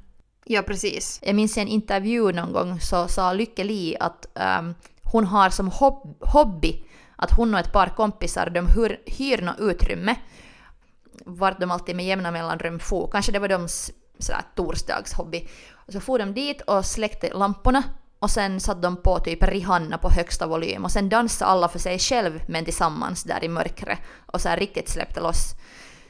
Ja, 0.45 0.63
precis. 0.63 1.21
Jag 1.23 1.35
minns 1.35 1.57
i 1.57 1.61
en 1.61 1.69
intervju 1.69 2.33
någon 2.33 2.53
gång 2.53 2.81
så 2.81 3.09
sa 3.09 3.33
Lykke 3.33 3.65
Li 3.65 3.97
att 4.01 4.27
ehm, 4.39 4.75
hon 5.15 5.27
har 5.27 5.51
som 5.51 5.71
hob- 5.71 6.17
hobby 6.21 6.85
att 7.17 7.31
hon 7.31 7.55
och 7.55 7.61
ett 7.61 7.73
par 7.73 7.87
kompisar 7.87 8.51
de 8.51 8.67
hyr, 8.67 9.01
hyr 9.07 9.43
något 9.43 9.59
utrymme 9.59 10.17
vart 11.25 11.61
de 11.61 11.71
alltid 11.71 11.97
med 11.97 12.07
jämna 12.07 12.31
mellanrum 12.31 12.79
for. 12.79 13.09
Kanske 13.13 13.33
det 13.33 13.39
var 13.39 13.49
deras 13.49 13.91
torsdagshobby. 14.57 15.49
Så 15.89 16.01
for 16.01 16.19
de 16.19 16.35
dit 16.35 16.61
och 16.61 16.85
släckte 16.87 17.33
lamporna 17.33 17.83
och 18.19 18.31
sen 18.31 18.61
satte 18.61 18.81
de 18.81 18.97
på 18.97 19.19
typ 19.19 19.43
Rihanna 19.43 19.99
på 19.99 20.11
högsta 20.11 20.47
volym 20.47 20.85
och 20.85 20.91
sen 20.91 21.09
dansade 21.09 21.51
alla 21.51 21.69
för 21.69 21.79
sig 21.79 21.99
själv 21.99 22.41
men 22.49 22.65
tillsammans 22.65 23.25
där 23.25 23.45
i 23.45 23.49
mörkret 23.49 23.99
och 24.27 24.41
så 24.41 24.49
här 24.49 24.57
riktigt 24.57 24.89
släppte 24.89 25.21
loss. 25.21 25.55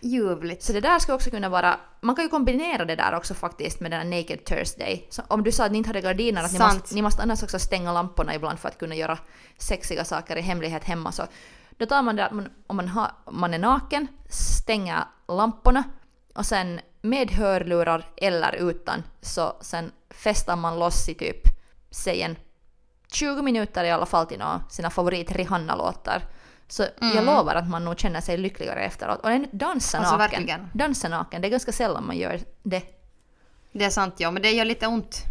Ljuvligt. 0.04 0.62
Så 0.62 0.72
det 0.72 0.80
där 0.80 0.98
ska 0.98 1.14
också 1.14 1.30
kunna 1.30 1.48
vara, 1.48 1.80
man 2.00 2.14
kan 2.16 2.24
ju 2.24 2.28
kombinera 2.28 2.84
det 2.84 2.96
där 2.96 3.14
också 3.14 3.34
faktiskt 3.34 3.80
med 3.80 3.90
den 3.90 4.00
här 4.00 4.20
Naked 4.20 4.44
Thursday. 4.44 5.06
Så 5.10 5.22
om 5.28 5.44
du 5.44 5.52
sa 5.52 5.64
att 5.64 5.72
ni 5.72 5.78
inte 5.78 5.88
hade 5.88 6.00
gardiner, 6.00 6.44
att 6.44 6.52
ni 6.52 6.58
måste, 6.58 6.94
ni 6.94 7.02
måste 7.02 7.22
annars 7.22 7.42
också 7.42 7.58
stänga 7.58 7.92
lamporna 7.92 8.34
ibland 8.34 8.58
för 8.58 8.68
att 8.68 8.78
kunna 8.78 8.94
göra 8.94 9.18
sexiga 9.58 10.04
saker 10.04 10.36
i 10.36 10.40
hemlighet 10.40 10.84
hemma. 10.84 11.12
Så 11.12 11.22
då 11.70 11.86
tar 11.86 12.02
man 12.02 12.16
det 12.16 12.26
att 12.26 12.32
man, 12.32 12.48
om 12.66 12.76
man, 12.76 12.88
har, 12.88 13.10
om 13.24 13.40
man 13.40 13.54
är 13.54 13.58
naken, 13.58 14.06
stänger 14.30 15.04
lamporna 15.28 15.84
och 16.34 16.46
sen 16.46 16.80
med 17.02 17.30
hörlurar 17.30 18.06
eller 18.16 18.52
utan 18.52 19.02
så 19.20 19.56
sen 19.60 19.92
festar 20.10 20.56
man 20.56 20.78
loss 20.78 21.08
i 21.08 21.14
typ, 21.14 21.42
säg 21.90 22.22
en 22.22 22.36
20 23.12 23.42
minuter 23.42 23.84
i 23.84 23.90
alla 23.90 24.06
fall 24.06 24.26
till 24.26 24.42
sina 24.70 24.90
favorit 24.90 25.32
Rihanna-låtar. 25.32 26.22
Så 26.68 26.86
jag 27.00 27.24
lovar 27.24 27.54
att 27.54 27.68
man 27.68 27.84
nog 27.84 27.98
känner 28.00 28.20
sig 28.20 28.36
lyckligare 28.36 28.84
efteråt. 28.84 29.20
Och 29.20 29.30
dansa 29.52 29.98
Alltså, 29.98 30.16
naken. 30.16 30.18
verkligen. 30.18 30.70
Dansa 30.74 31.08
naken, 31.08 31.40
det 31.42 31.48
är 31.48 31.50
ganska 31.50 31.72
sällan 31.72 32.06
man 32.06 32.16
gör 32.16 32.40
det. 32.62 32.82
Det 33.72 33.84
är 33.84 33.90
sant 33.90 34.14
ja, 34.18 34.30
men 34.30 34.42
det 34.42 34.50
gör 34.50 34.64
lite 34.64 34.86
ont. 34.86 35.22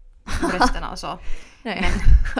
Brösten 0.50 0.84
och 0.92 0.98
så. 0.98 1.18
Nej. 1.62 1.84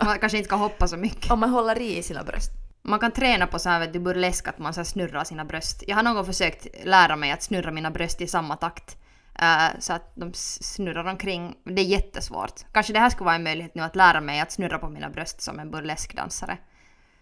Man 0.04 0.18
kanske 0.18 0.38
inte 0.38 0.46
ska 0.48 0.56
hoppa 0.56 0.88
så 0.88 0.96
mycket. 0.96 1.30
Om 1.30 1.40
man 1.40 1.50
håller 1.50 1.80
i 1.80 2.02
sina 2.02 2.22
bröst. 2.24 2.50
Man 2.82 2.98
kan 2.98 3.10
träna 3.12 3.46
på 3.46 3.58
så 3.58 3.68
här 3.68 3.80
vet 3.80 3.92
du, 3.92 3.98
burlesk 4.00 4.48
att 4.48 4.58
man 4.58 4.74
så 4.74 4.84
snurrar 4.84 5.24
sina 5.24 5.44
bröst. 5.44 5.82
Jag 5.86 5.96
har 5.96 6.02
någon 6.02 6.14
gång 6.14 6.24
försökt 6.26 6.66
lära 6.84 7.16
mig 7.16 7.30
att 7.30 7.42
snurra 7.42 7.70
mina 7.70 7.90
bröst 7.90 8.20
i 8.20 8.26
samma 8.26 8.56
takt. 8.56 8.96
eh, 9.38 9.68
så 9.78 9.92
att 9.92 10.12
de 10.14 10.32
snurrar 10.34 11.04
omkring. 11.04 11.54
Det 11.64 11.82
är 11.82 11.86
jättesvårt. 11.86 12.52
Kanske 12.72 12.92
det 12.92 12.98
här 12.98 13.10
skulle 13.10 13.24
vara 13.24 13.34
en 13.34 13.42
möjlighet 13.42 13.74
nu 13.74 13.82
att 13.82 13.96
lära 13.96 14.20
mig 14.20 14.40
att 14.40 14.52
snurra 14.52 14.78
på 14.78 14.88
mina 14.88 15.10
bröst 15.10 15.42
som 15.42 15.58
en 15.58 15.70
burleskdansare. 15.70 16.58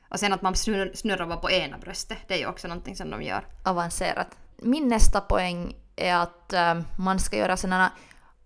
Och 0.08 0.20
sen 0.20 0.32
att 0.32 0.42
man 0.42 0.56
snurrar, 0.56 0.90
snurrar 0.94 1.26
bara 1.26 1.38
på 1.38 1.50
ena 1.50 1.78
bröstet. 1.78 2.18
Det 2.28 2.34
är 2.34 2.38
ju 2.38 2.46
också 2.46 2.68
någonting 2.68 2.96
som 2.96 3.10
de 3.10 3.22
gör. 3.22 3.46
Avancerat. 3.62 4.36
Min 4.56 4.88
nästa 4.88 5.20
poäng 5.20 5.76
är 5.96 6.14
att 6.14 6.52
eh, 6.52 6.80
man 6.98 7.18
ska 7.18 7.36
göra 7.36 7.56
sådana 7.56 7.92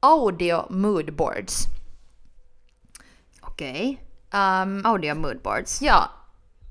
audio 0.00 0.72
moodboards. 0.72 1.66
Okej. 3.40 3.98
Um, 4.34 4.86
Audio 4.86 5.14
moodboards. 5.14 5.82
Ja, 5.82 6.10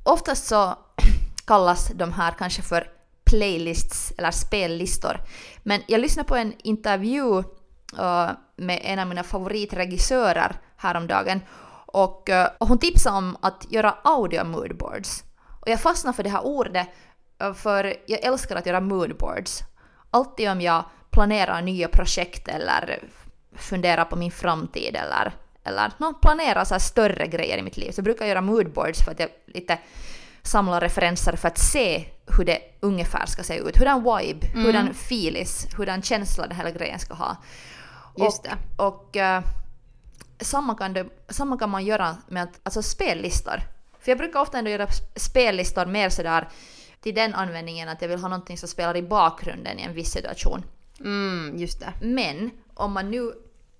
oftast 0.03 0.47
så 0.47 0.75
kallas 1.45 1.87
de 1.95 2.13
här 2.13 2.31
kanske 2.31 2.61
för 2.61 2.87
playlists 3.23 4.13
eller 4.17 4.31
spellistor. 4.31 5.17
Men 5.63 5.81
jag 5.87 6.01
lyssnade 6.01 6.27
på 6.27 6.35
en 6.35 6.53
intervju 6.63 7.39
eh, 7.99 8.29
med 8.55 8.79
en 8.83 8.99
av 8.99 9.07
mina 9.07 9.23
favoritregissörer 9.23 10.55
häromdagen 10.77 11.41
och, 11.91 12.29
eh, 12.29 12.49
och 12.57 12.67
hon 12.67 12.77
tipsade 12.79 13.17
om 13.17 13.37
att 13.41 13.65
göra 13.69 13.95
audio 14.03 14.43
moodboards. 14.43 15.23
Och 15.61 15.67
jag 15.67 15.79
fastnade 15.79 16.15
för 16.15 16.23
det 16.23 16.29
här 16.29 16.45
ordet 16.45 16.87
eh, 17.41 17.53
för 17.53 17.95
jag 18.05 18.23
älskar 18.23 18.55
att 18.55 18.65
göra 18.65 18.79
moodboards. 18.79 19.59
Alltid 20.11 20.49
om 20.49 20.61
jag 20.61 20.83
planerar 21.09 21.61
nya 21.61 21.87
projekt 21.87 22.47
eller 22.47 23.03
funderar 23.55 24.05
på 24.05 24.15
min 24.15 24.31
framtid 24.31 24.95
eller, 24.95 25.33
eller 25.63 25.91
no, 25.97 26.13
planerar 26.13 26.63
så 26.63 26.79
större 26.79 27.27
grejer 27.27 27.57
i 27.57 27.61
mitt 27.61 27.77
liv 27.77 27.91
så 27.91 28.01
brukar 28.01 28.25
jag 28.25 28.29
göra 28.29 28.41
moodboards 28.41 29.03
för 29.03 29.11
att 29.11 29.19
jag 29.19 29.29
lite 29.45 29.79
samlar 30.43 30.81
referenser 30.81 31.35
för 31.35 31.47
att 31.47 31.57
se 31.57 32.05
hur 32.37 32.45
det 32.45 32.59
ungefär 32.79 33.25
ska 33.25 33.43
se 33.43 33.57
ut. 33.57 33.77
Hurdan 33.77 34.03
vibe, 34.03 34.47
hurdan 34.47 34.93
feelis, 34.93 35.67
hurdan 35.77 36.01
känsla 36.01 36.47
den 36.47 36.55
här 36.55 36.71
grejen 36.71 36.99
ska 36.99 37.13
ha. 37.13 37.37
Just 38.17 38.39
och, 38.39 38.43
det. 38.43 38.83
Och, 38.83 39.17
eh, 39.17 39.43
samma 40.41 40.75
kan, 40.75 40.93
det, 40.93 41.05
samma 41.29 41.57
kan 41.57 41.69
man 41.69 41.85
göra 41.85 42.17
med 42.27 42.43
att, 42.43 42.59
alltså 42.63 42.81
spellistor. 42.81 43.61
För 43.99 44.11
jag 44.11 44.17
brukar 44.17 44.39
ofta 44.39 44.57
ändå 44.57 44.71
göra 44.71 44.85
sp- 44.85 45.19
spellistor 45.19 45.85
mer 45.85 46.09
sådär 46.09 46.49
till 47.01 47.15
den 47.15 47.33
användningen 47.33 47.89
att 47.89 48.01
jag 48.01 48.09
vill 48.09 48.19
ha 48.19 48.27
någonting 48.29 48.57
som 48.57 48.69
spelar 48.69 48.97
i 48.97 49.03
bakgrunden 49.03 49.79
i 49.79 49.83
en 49.83 49.93
viss 49.93 50.11
situation. 50.11 50.63
Mm, 50.99 51.57
just 51.57 51.79
det. 51.79 51.93
Men 52.01 52.51
om 52.73 52.91
man 52.91 53.11
nu 53.11 53.31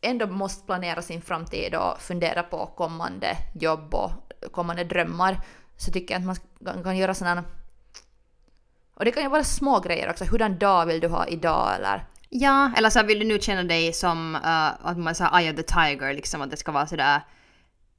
ändå 0.02 0.28
måste 0.28 0.66
planera 0.66 1.02
sin 1.02 1.22
framtid 1.22 1.76
och 1.76 2.02
fundera 2.02 2.44
på 2.44 2.66
kommande 2.66 3.38
jobb 3.60 3.94
och 3.94 4.12
kommande 4.52 4.84
drömmar 4.84 5.42
så 5.78 5.92
tycker 5.92 6.14
jag 6.14 6.20
att 6.20 6.26
man 6.26 6.36
kan, 6.66 6.84
kan 6.84 6.98
göra 6.98 7.14
sådana 7.14 7.44
och 8.94 9.06
det 9.06 9.12
kan 9.12 9.24
ju 9.24 9.30
vara 9.30 9.44
små 9.44 9.80
grejer 9.80 10.10
också. 10.10 10.26
Hurdan 10.26 10.58
dag 10.58 10.86
vill 10.86 11.00
du 11.00 11.08
ha 11.08 11.28
idag 11.28 11.76
eller? 11.76 12.06
Ja, 12.34 12.72
eller 12.78 12.90
så 12.90 13.04
vill 13.04 13.20
du 13.20 13.26
nu 13.26 13.40
känna 13.40 13.64
dig 13.64 13.94
som 13.94 14.36
uh, 14.36 14.88
att 14.88 14.98
man 14.98 15.16
säger 15.16 15.40
Eye 15.40 15.52
of 15.52 15.56
the 15.56 15.64
Tiger, 15.64 16.14
liksom 16.14 16.42
att 16.42 16.52
det 16.52 16.58
ska 16.58 16.72
vara 16.72 16.88
sådär 16.88 17.22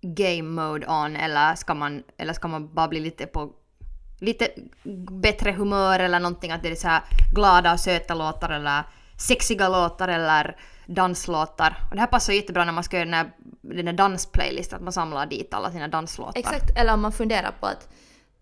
game 0.02 0.42
mode 0.42 0.86
on 0.86 1.16
eller 1.16 1.54
ska 1.54 1.74
man, 1.74 2.02
eller 2.16 2.32
ska 2.32 2.48
man 2.48 2.74
bara 2.74 2.88
bli 2.88 3.00
lite 3.00 3.26
på 3.26 3.52
lite 4.18 4.48
bättre 5.22 5.52
humör 5.52 6.00
eller 6.00 6.20
någonting 6.20 6.50
att 6.50 6.62
det 6.62 6.68
är 6.68 6.74
så 6.74 6.88
här 6.88 7.02
glada 7.34 7.72
och 7.72 7.80
söta 7.80 8.14
låtar 8.14 8.50
eller 8.50 8.82
sexiga 9.18 9.68
låtar 9.68 10.08
eller 10.08 10.56
danslåtar. 10.86 11.76
Och 11.90 11.94
det 11.94 12.00
här 12.00 12.06
passar 12.06 12.32
jättebra 12.32 12.64
när 12.64 12.72
man 12.72 12.84
ska 12.84 12.96
göra 12.96 13.04
den 13.04 13.14
här, 13.14 13.30
den 13.60 13.86
här 13.86 13.94
dansplaylisten, 13.94 14.76
att 14.76 14.82
man 14.82 14.92
samlar 14.92 15.26
dit 15.26 15.54
alla 15.54 15.72
sina 15.72 15.88
danslåtar. 15.88 16.40
Exakt, 16.40 16.76
eller 16.76 16.94
om 16.94 17.02
man 17.02 17.12
funderar 17.12 17.54
på 17.60 17.66
att 17.66 17.88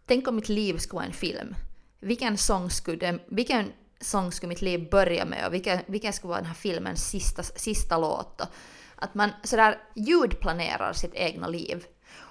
tänk 0.06 0.28
om 0.28 0.36
mitt 0.36 0.48
liv 0.48 0.78
skulle 0.78 0.96
vara 0.96 1.06
en 1.06 1.12
film. 1.12 1.54
Vilken 2.00 2.38
sång 2.38 2.70
skulle, 2.70 3.18
vilken 3.28 3.72
sång 4.00 4.32
skulle 4.32 4.48
mitt 4.48 4.62
liv 4.62 4.90
börja 4.90 5.24
med 5.24 5.46
och 5.46 5.54
vilken, 5.54 5.80
vilken 5.86 6.12
skulle 6.12 6.28
vara 6.28 6.40
den 6.40 6.48
här 6.48 6.54
filmens 6.54 7.08
sista, 7.08 7.42
sista 7.42 7.98
låt? 7.98 8.38
Då? 8.38 8.44
Att 8.96 9.14
man 9.14 9.30
sådär 9.42 9.78
ljudplanerar 9.94 10.92
sitt 10.92 11.14
egna 11.14 11.46
liv. 11.46 11.86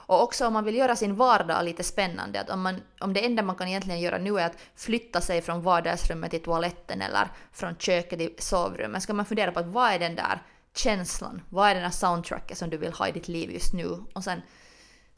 Och 0.09 0.23
också 0.23 0.47
om 0.47 0.53
man 0.53 0.65
vill 0.65 0.75
göra 0.75 0.95
sin 0.95 1.15
vardag 1.15 1.65
lite 1.65 1.83
spännande, 1.83 2.41
att 2.41 2.49
om, 2.49 2.61
man, 2.61 2.81
om 2.99 3.13
det 3.13 3.25
enda 3.25 3.43
man 3.43 3.55
kan 3.55 3.67
egentligen 3.67 3.99
göra 3.99 4.17
nu 4.17 4.39
är 4.39 4.45
att 4.45 4.57
flytta 4.75 5.21
sig 5.21 5.41
från 5.41 5.61
vardagsrummet 5.61 6.31
till 6.31 6.43
toaletten 6.43 7.01
eller 7.01 7.27
från 7.51 7.75
köket 7.75 8.19
till 8.19 8.35
sovrummet, 8.37 9.03
ska 9.03 9.13
man 9.13 9.25
fundera 9.25 9.51
på 9.51 9.59
att 9.59 9.65
vad 9.65 9.91
är 9.91 9.99
den 9.99 10.15
där 10.15 10.41
känslan, 10.75 11.41
vad 11.49 11.69
är 11.69 11.73
den 11.73 11.83
där 11.83 11.89
soundtracket 11.89 12.57
som 12.57 12.69
du 12.69 12.77
vill 12.77 12.93
ha 12.93 13.07
i 13.07 13.11
ditt 13.11 13.27
liv 13.27 13.51
just 13.51 13.73
nu? 13.73 14.03
Och 14.13 14.23
sen 14.23 14.41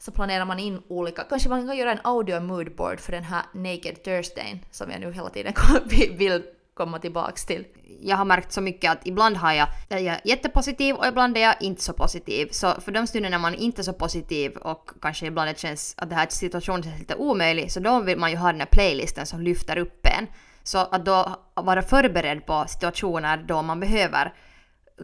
så 0.04 0.12
planerar 0.12 0.44
man 0.44 0.58
in 0.58 0.82
olika, 0.88 1.22
kanske 1.22 1.48
man 1.48 1.66
kan 1.66 1.76
göra 1.76 1.92
en 1.92 2.00
audio 2.04 2.40
moodboard 2.40 3.00
för 3.00 3.12
den 3.12 3.24
här 3.24 3.42
Naked 3.54 4.04
Thursdayn 4.04 4.64
som 4.70 4.90
jag 4.90 5.00
nu 5.00 5.12
hela 5.12 5.30
tiden 5.30 5.54
vill 6.18 6.42
komma 6.74 6.98
tillbaks 6.98 7.44
till. 7.46 7.66
Jag 8.00 8.16
har 8.16 8.24
märkt 8.24 8.52
så 8.52 8.60
mycket 8.60 8.90
att 8.90 9.06
ibland 9.06 9.36
har 9.36 9.52
jag, 9.52 9.68
är 9.88 9.98
jag 9.98 10.20
jättepositiv 10.24 10.94
och 10.94 11.06
ibland 11.06 11.36
är 11.36 11.40
jag 11.40 11.54
inte 11.60 11.82
så 11.82 11.92
positiv. 11.92 12.48
Så 12.50 12.80
för 12.80 12.92
de 12.92 13.06
stunder 13.06 13.30
när 13.30 13.38
man 13.38 13.54
inte 13.54 13.80
är 13.80 13.82
så 13.82 13.92
positiv 13.92 14.56
och 14.56 14.90
kanske 15.00 15.26
ibland 15.26 15.50
det 15.50 15.58
känns 15.58 15.94
att 15.96 16.08
den 16.08 16.18
här 16.18 16.26
situationen 16.30 16.82
känns 16.82 16.98
lite 16.98 17.14
omöjlig, 17.14 17.72
så 17.72 17.80
då 17.80 18.00
vill 18.00 18.18
man 18.18 18.30
ju 18.30 18.36
ha 18.36 18.52
den 18.52 18.60
här 18.60 18.68
playlisten 18.72 19.26
som 19.26 19.40
lyfter 19.40 19.78
upp 19.78 20.06
en. 20.06 20.26
Så 20.62 20.78
att 20.78 21.04
då 21.04 21.36
vara 21.54 21.82
förberedd 21.82 22.46
på 22.46 22.64
situationer 22.68 23.36
då 23.36 23.62
man 23.62 23.80
behöver 23.80 24.34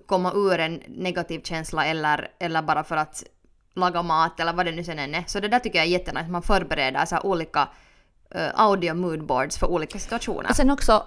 komma 0.07 0.33
ur 0.35 0.61
en 0.61 0.83
negativ 0.89 1.41
känsla 1.41 1.87
eller, 1.87 2.31
eller 2.41 2.63
bara 2.63 2.85
för 2.85 2.97
att 2.97 3.25
laga 3.79 4.03
mat 4.03 4.41
eller 4.41 4.53
vad 4.53 4.67
det 4.67 4.73
nu 4.73 4.85
sen 4.85 4.99
än 4.99 5.15
är. 5.15 5.25
Så 5.27 5.41
det 5.41 5.49
där 5.49 5.59
tycker 5.59 5.79
jag 5.79 5.87
är 5.87 5.91
jättenice, 5.91 6.25
att 6.25 6.31
man 6.31 6.43
förbereder 6.43 7.07
så 7.07 7.21
olika 7.21 7.69
uh, 8.37 8.49
audio 8.55 8.95
moodboards 8.95 9.59
för 9.59 9.67
olika 9.67 9.99
situationer. 9.99 10.51
Och 10.51 10.57
sen 10.57 10.71
också 10.71 11.03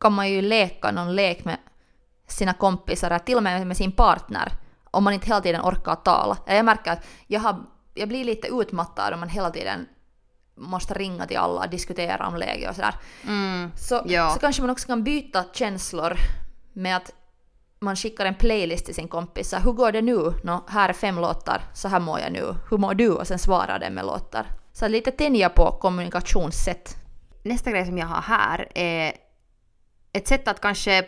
kan 0.00 0.12
man 0.12 0.30
ju 0.30 0.42
leka 0.42 0.90
någon 0.90 1.16
lek 1.16 1.44
med 1.44 1.56
sina 2.26 2.52
kompisar, 2.52 3.18
till 3.18 3.36
och 3.36 3.42
med 3.42 3.66
med 3.66 3.76
sin 3.76 3.92
partner, 3.92 4.52
om 4.90 5.04
man 5.04 5.12
inte 5.12 5.26
hela 5.26 5.40
tiden 5.40 5.60
orkar 5.60 5.94
tala. 5.94 6.36
Jag 6.46 6.64
märker 6.64 6.92
att 6.92 7.06
jag, 7.26 7.40
har, 7.40 7.56
jag 7.94 8.08
blir 8.08 8.24
lite 8.24 8.48
utmattad 8.48 9.14
om 9.14 9.20
man 9.20 9.28
hela 9.28 9.50
tiden 9.50 9.86
måste 10.54 10.94
ringa 10.94 11.26
till 11.26 11.36
alla 11.36 11.60
och 11.60 11.70
diskutera 11.70 12.26
om 12.26 12.36
läge 12.36 12.68
och 12.68 12.74
sådär. 12.74 12.94
Mm, 13.26 13.70
så, 13.76 14.02
ja. 14.06 14.30
så 14.34 14.40
kanske 14.40 14.62
man 14.62 14.70
också 14.70 14.86
kan 14.86 15.04
byta 15.04 15.44
känslor 15.52 16.16
med 16.72 16.96
att 16.96 17.12
man 17.80 17.96
skickar 17.96 18.26
en 18.26 18.34
playlist 18.34 18.84
till 18.84 18.94
sin 18.94 19.08
kompis. 19.08 19.50
Så, 19.50 19.56
Hur 19.56 19.72
går 19.72 19.92
det 19.92 20.02
nu? 20.02 20.32
Nå, 20.44 20.64
här 20.68 20.88
är 20.88 20.92
fem 20.92 21.18
låtar. 21.18 21.62
Så 21.74 21.88
här 21.88 22.00
mår 22.00 22.20
jag 22.20 22.32
nu. 22.32 22.54
Hur 22.70 22.78
mår 22.78 22.94
du? 22.94 23.10
Och 23.10 23.26
sen 23.26 23.38
svarar 23.38 23.78
den 23.78 23.94
med 23.94 24.06
låtar. 24.06 24.46
Så 24.72 24.88
lite 24.88 25.10
tänja 25.10 25.48
på 25.48 25.78
kommunikationssätt. 25.80 26.96
Nästa 27.42 27.70
grej 27.70 27.86
som 27.86 27.98
jag 27.98 28.06
har 28.06 28.22
här 28.22 28.68
är 28.74 29.12
ett 30.12 30.28
sätt 30.28 30.48
att 30.48 30.60
kanske 30.60 31.04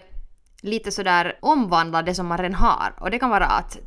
lite 0.62 0.92
sådär 0.92 1.38
omvandla 1.42 2.02
det 2.02 2.14
som 2.14 2.26
man 2.26 2.38
redan 2.38 2.54
har. 2.54 2.94
Och 3.00 3.10
det 3.10 3.18
kan 3.18 3.30
vara 3.30 3.46
att 3.46 3.78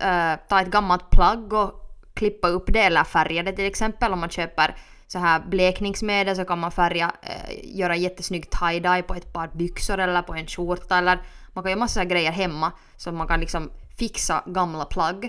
äh, 0.00 0.34
ta 0.48 0.60
ett 0.60 0.70
gammalt 0.70 1.10
plagg 1.10 1.52
och 1.52 1.72
klippa 2.14 2.48
upp 2.48 2.64
det 2.72 2.80
eller 2.80 3.04
färga 3.04 3.42
det 3.42 3.52
till 3.52 3.66
exempel. 3.66 4.12
Om 4.12 4.20
man 4.20 4.30
köper 4.30 4.76
så 5.06 5.18
här 5.18 5.40
blekningsmedel 5.40 6.36
så 6.36 6.44
kan 6.44 6.58
man 6.58 6.72
färga, 6.72 7.12
äh, 7.22 7.78
göra 7.78 7.96
jättesnygg 7.96 8.50
tie-dye 8.50 9.02
på 9.02 9.14
ett 9.14 9.32
par 9.32 9.50
byxor 9.54 9.98
eller 9.98 10.22
på 10.22 10.34
en 10.34 10.46
skjorta 10.46 10.98
eller 10.98 11.18
man 11.52 11.64
kan 11.64 11.70
göra 11.70 11.78
massa 11.78 12.04
grejer 12.04 12.32
hemma 12.32 12.72
så 12.96 13.12
man 13.12 13.26
kan 13.26 13.40
liksom 13.40 13.70
fixa 13.98 14.42
gamla 14.46 14.84
plagg. 14.84 15.28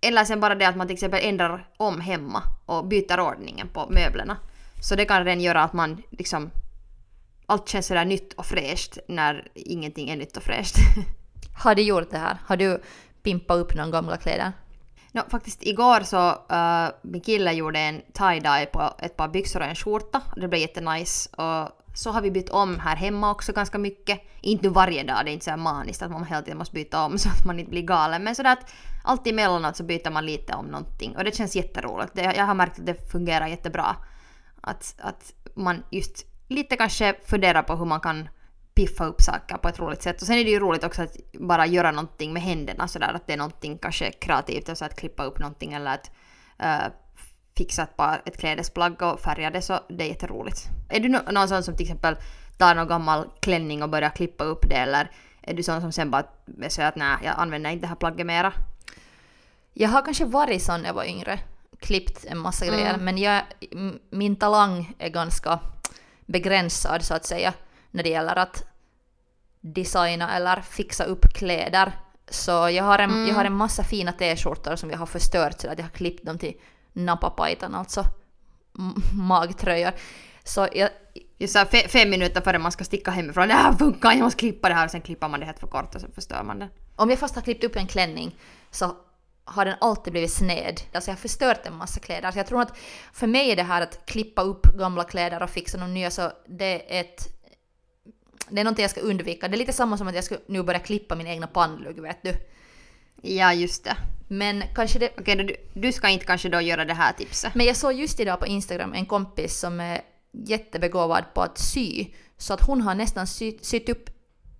Eller 0.00 0.24
sen 0.24 0.40
bara 0.40 0.54
det 0.54 0.68
att 0.68 0.76
man 0.76 0.86
till 0.86 0.94
exempel 0.94 1.20
ändrar 1.22 1.68
om 1.76 2.00
hemma 2.00 2.42
och 2.66 2.86
byter 2.86 3.20
ordningen 3.20 3.68
på 3.68 3.86
möblerna. 3.90 4.36
Så 4.80 4.94
det 4.94 5.04
kan 5.04 5.24
redan 5.24 5.40
göra 5.40 5.62
att 5.62 5.72
man 5.72 6.02
liksom 6.10 6.50
allt 7.46 7.68
känns 7.68 7.86
sådär 7.86 8.04
nytt 8.04 8.32
och 8.32 8.46
fräscht 8.46 8.98
när 9.08 9.48
ingenting 9.54 10.10
är 10.10 10.16
nytt 10.16 10.36
och 10.36 10.42
fräscht. 10.42 10.76
Har 11.62 11.74
du 11.74 11.82
gjort 11.82 12.10
det 12.10 12.18
här? 12.18 12.38
Har 12.46 12.56
du 12.56 12.82
pimpat 13.22 13.56
upp 13.56 13.74
några 13.74 13.90
gamla 13.90 14.16
kläder? 14.16 14.52
No, 15.12 15.20
faktiskt 15.30 15.66
igår 15.66 16.00
så 16.00 16.30
uh, 16.30 16.94
min 17.02 17.20
kille 17.20 17.52
gjorde 17.52 17.78
en 17.78 18.02
tie-dye 18.12 18.66
på 18.66 18.94
ett 18.98 19.16
par 19.16 19.28
byxor 19.28 19.60
och 19.60 19.66
en 19.66 19.74
skjorta. 19.74 20.22
Det 20.36 20.48
blev 20.48 20.60
jättenice. 20.60 21.30
Och 21.30 21.83
så 21.94 22.10
har 22.10 22.20
vi 22.20 22.30
bytt 22.30 22.50
om 22.50 22.78
här 22.78 22.96
hemma 22.96 23.30
också 23.30 23.52
ganska 23.52 23.78
mycket. 23.78 24.20
Inte 24.40 24.68
varje 24.68 25.02
dag, 25.02 25.24
det 25.24 25.30
är 25.30 25.32
inte 25.32 25.44
så 25.44 25.50
här 25.50 25.58
maniskt 25.58 26.02
att 26.02 26.10
man 26.10 26.24
hela 26.24 26.42
tiden 26.42 26.58
måste 26.58 26.74
byta 26.74 27.04
om 27.04 27.18
så 27.18 27.28
att 27.28 27.44
man 27.44 27.58
inte 27.58 27.70
blir 27.70 27.82
galen. 27.82 28.24
Men 28.24 28.34
sådär 28.34 28.52
att 28.52 28.74
alltid 29.04 29.32
emellanåt 29.32 29.76
så 29.76 29.84
byter 29.84 30.10
man 30.10 30.26
lite 30.26 30.54
om 30.54 30.66
någonting. 30.66 31.16
Och 31.16 31.24
det 31.24 31.36
känns 31.36 31.56
jätteroligt. 31.56 32.14
Det, 32.14 32.22
jag 32.22 32.44
har 32.44 32.54
märkt 32.54 32.78
att 32.78 32.86
det 32.86 33.10
fungerar 33.10 33.46
jättebra. 33.46 33.96
Att, 34.60 34.94
att 34.98 35.32
man 35.54 35.82
just 35.90 36.26
lite 36.48 36.76
kanske 36.76 37.14
funderar 37.24 37.62
på 37.62 37.76
hur 37.76 37.84
man 37.84 38.00
kan 38.00 38.28
piffa 38.74 39.04
upp 39.04 39.22
saker 39.22 39.56
på 39.56 39.68
ett 39.68 39.78
roligt 39.78 40.02
sätt. 40.02 40.20
Och 40.20 40.26
sen 40.26 40.36
är 40.36 40.44
det 40.44 40.50
ju 40.50 40.58
roligt 40.58 40.84
också 40.84 41.02
att 41.02 41.16
bara 41.32 41.66
göra 41.66 41.90
någonting 41.90 42.32
med 42.32 42.42
händerna 42.42 42.88
sådär 42.88 43.12
att 43.14 43.26
det 43.26 43.32
är 43.32 43.36
någonting 43.36 43.78
kanske 43.78 44.12
kreativt, 44.12 44.68
alltså 44.68 44.84
att 44.84 44.96
klippa 44.96 45.24
upp 45.24 45.38
någonting 45.38 45.72
eller 45.72 45.94
att 45.94 46.10
uh, 46.62 46.92
fixa 47.56 47.82
ett, 47.82 47.96
par, 47.96 48.22
ett 48.26 48.38
klädesplagg 48.38 49.02
och 49.02 49.20
färga 49.20 49.50
det 49.50 49.62
så 49.62 49.80
det 49.88 50.04
är 50.04 50.08
jätteroligt. 50.08 50.68
Är 50.88 51.00
du 51.00 51.08
någon 51.08 51.48
sån 51.48 51.62
som 51.62 51.76
till 51.76 51.86
exempel 51.86 52.16
tar 52.58 52.74
någon 52.74 52.88
gammal 52.88 53.30
klänning 53.40 53.82
och 53.82 53.88
börjar 53.88 54.10
klippa 54.10 54.44
upp 54.44 54.68
det 54.68 54.76
eller 54.76 55.10
är 55.42 55.54
du 55.54 55.62
sån 55.62 55.80
som 55.80 55.92
sen 55.92 56.10
bara 56.10 56.24
säger 56.68 56.88
att 56.88 56.96
nej, 56.96 57.16
jag 57.24 57.34
använder 57.38 57.70
inte 57.70 57.80
det 57.80 57.88
här 57.88 57.96
plagget 57.96 58.26
mera? 58.26 58.52
Jag 59.72 59.88
har 59.88 60.02
kanske 60.02 60.24
varit 60.24 60.62
sån 60.62 60.80
när 60.80 60.88
jag 60.88 60.94
var 60.94 61.04
yngre, 61.04 61.38
klippt 61.80 62.24
en 62.24 62.38
massa 62.38 62.64
mm. 62.64 62.76
grejer, 62.76 62.96
men 62.98 63.18
jag, 63.18 63.42
min 64.10 64.36
talang 64.36 64.94
är 64.98 65.08
ganska 65.08 65.60
begränsad 66.26 67.02
så 67.02 67.14
att 67.14 67.26
säga 67.26 67.52
när 67.90 68.02
det 68.02 68.08
gäller 68.08 68.36
att 68.36 68.64
designa 69.60 70.36
eller 70.36 70.60
fixa 70.60 71.04
upp 71.04 71.24
kläder. 71.34 71.92
Så 72.28 72.50
jag 72.50 72.84
har 72.84 72.98
en, 72.98 73.10
mm. 73.10 73.28
jag 73.28 73.34
har 73.34 73.44
en 73.44 73.56
massa 73.56 73.84
fina 73.84 74.12
t-skjortor 74.12 74.76
som 74.76 74.90
jag 74.90 74.98
har 74.98 75.06
förstört 75.06 75.60
så 75.60 75.70
att 75.70 75.78
jag 75.78 75.84
har 75.84 75.90
klippt 75.90 76.26
dem 76.26 76.38
till 76.38 76.54
napapajtan, 76.94 77.74
alltså 77.74 78.04
magtröjor. 79.12 79.92
Så 80.44 80.68
jag, 80.72 80.90
Just 81.38 81.52
så 81.52 81.64
fe 81.64 81.88
fem 81.88 82.10
minuter 82.10 82.40
före 82.40 82.58
man 82.58 82.72
ska 82.72 82.84
sticka 82.84 83.10
hemifrån. 83.10 83.48
Det 83.48 83.54
här 83.54 83.72
funkar, 83.72 84.12
jag 84.12 84.20
måste 84.20 84.38
klippa 84.38 84.68
det 84.68 84.74
här 84.74 84.84
och 84.84 84.90
sen 84.90 85.00
klippar 85.00 85.28
man 85.28 85.40
det 85.40 85.46
helt 85.46 85.58
för 85.58 85.66
kort 85.66 85.94
och 85.94 86.00
så 86.00 86.06
förstör 86.14 86.42
man 86.42 86.58
det. 86.58 86.68
Om 86.96 87.10
jag 87.10 87.18
först 87.18 87.34
har 87.34 87.42
klippt 87.42 87.64
upp 87.64 87.76
en 87.76 87.86
klänning 87.86 88.36
så 88.70 88.96
har 89.44 89.64
den 89.64 89.74
alltid 89.80 90.12
blivit 90.12 90.32
sned. 90.32 90.80
Alltså 90.92 91.10
jag 91.10 91.16
har 91.16 91.20
förstört 91.20 91.66
en 91.66 91.76
massa 91.76 92.00
kläder. 92.00 92.30
Så 92.30 92.38
jag 92.38 92.46
tror 92.46 92.62
att 92.62 92.76
för 93.12 93.26
mig 93.26 93.50
är 93.50 93.56
det 93.56 93.62
här 93.62 93.82
att 93.82 94.06
klippa 94.06 94.42
upp 94.42 94.66
gamla 94.66 95.04
kläder 95.04 95.42
och 95.42 95.50
fixa 95.50 95.78
de 95.78 95.94
nya 95.94 96.10
så 96.10 96.32
det 96.46 96.96
är 96.98 97.00
ett... 97.00 97.28
Det 98.48 98.60
är 98.60 98.64
någonting 98.64 98.82
jag 98.82 98.90
ska 98.90 99.00
undvika. 99.00 99.48
Det 99.48 99.56
är 99.56 99.58
lite 99.58 99.72
samma 99.72 99.98
som 99.98 100.08
att 100.08 100.14
jag 100.14 100.24
ska 100.24 100.36
nu 100.46 100.62
börja 100.62 100.80
klippa 100.80 101.14
min 101.14 101.26
egna 101.26 101.46
pannlugg, 101.46 102.00
vet 102.00 102.22
du. 102.22 102.34
Ja, 103.22 103.52
just 103.52 103.84
det. 103.84 103.96
Men 104.38 104.62
kanske 104.74 104.98
det... 104.98 105.10
Okej, 105.18 105.36
du, 105.36 105.56
du 105.74 105.92
ska 105.92 106.08
inte 106.08 106.26
kanske 106.26 106.48
då 106.48 106.60
göra 106.60 106.84
det 106.84 106.94
här 106.94 107.12
tipset. 107.12 107.54
Men 107.54 107.66
jag 107.66 107.76
såg 107.76 107.92
just 107.92 108.20
idag 108.20 108.40
på 108.40 108.46
Instagram 108.46 108.94
en 108.94 109.06
kompis 109.06 109.58
som 109.58 109.80
är 109.80 110.00
jättebegåvad 110.32 111.24
på 111.34 111.42
att 111.42 111.58
sy. 111.58 112.06
Så 112.36 112.54
att 112.54 112.66
hon 112.66 112.80
har 112.80 112.94
nästan 112.94 113.26
sy, 113.26 113.58
sytt 113.62 113.88
upp 113.88 114.10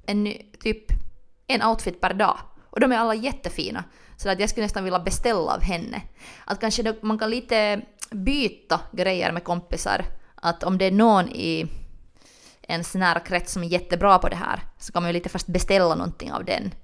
en, 0.07 0.33
typ 0.62 0.85
en 1.47 1.62
outfit 1.62 2.00
per 2.00 2.14
dag. 2.14 2.38
Och 2.71 2.81
de 2.81 2.93
är 2.93 2.97
alla 2.97 3.14
jättefina. 3.14 3.85
Så 4.16 4.28
att 4.28 4.40
jag 4.40 4.50
skulle 4.50 4.64
nästan 4.64 4.85
vilja 4.85 4.99
beställa 4.99 5.54
av 5.54 5.62
henne. 5.62 6.02
Att 6.45 6.61
kanske 6.61 6.83
då, 6.83 6.95
man 7.02 7.19
kan 7.19 7.31
lite 7.31 7.83
byta 8.11 8.81
grejer 8.93 9.33
med 9.33 9.45
kompisar. 9.45 10.04
Att 10.35 10.64
om 10.64 10.78
det 10.78 10.85
är 10.85 10.93
någon 10.93 11.28
i 11.28 11.66
ens 12.62 12.95
nära 12.95 13.21
krets 13.21 13.52
som 13.52 13.62
är 13.62 13.69
jättebra 13.69 14.19
på 14.19 14.28
det 14.28 14.37
här 14.37 14.61
så 14.78 14.93
kan 14.93 15.02
man 15.02 15.09
ju 15.09 15.12
lite 15.12 15.28
först 15.28 15.47
beställa 15.47 15.95
någonting 15.95 16.33
av 16.33 16.45
den. 16.45 16.75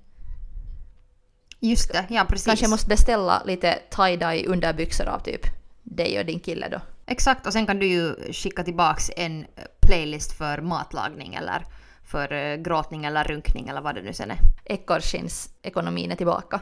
Just 1.60 1.92
det, 1.92 2.06
ja 2.10 2.24
precis. 2.28 2.46
Kanske 2.46 2.68
måste 2.68 2.88
beställa 2.88 3.42
lite 3.44 3.78
tie-dye 3.90 4.46
underbyxor 4.46 5.08
av 5.08 5.18
typ 5.18 5.46
dig 5.82 6.18
och 6.18 6.26
din 6.26 6.40
kille 6.40 6.68
då. 6.68 6.80
Exakt, 7.06 7.46
och 7.46 7.52
sen 7.52 7.66
kan 7.66 7.78
du 7.78 7.86
ju 7.86 8.32
skicka 8.32 8.64
tillbaks 8.64 9.10
en 9.16 9.46
playlist 9.80 10.32
för 10.32 10.60
matlagning 10.60 11.34
eller 11.34 11.64
för 12.10 12.32
eh, 12.32 12.56
gråtning 12.56 13.04
eller 13.04 13.24
runkning 13.24 13.68
eller 13.68 13.80
vad 13.80 13.94
det 13.94 14.02
nu 14.02 14.12
sen 14.12 14.30
är. 14.30 14.38
Ekorrskinnsekonomin 14.64 16.12
är 16.12 16.16
tillbaka. 16.16 16.60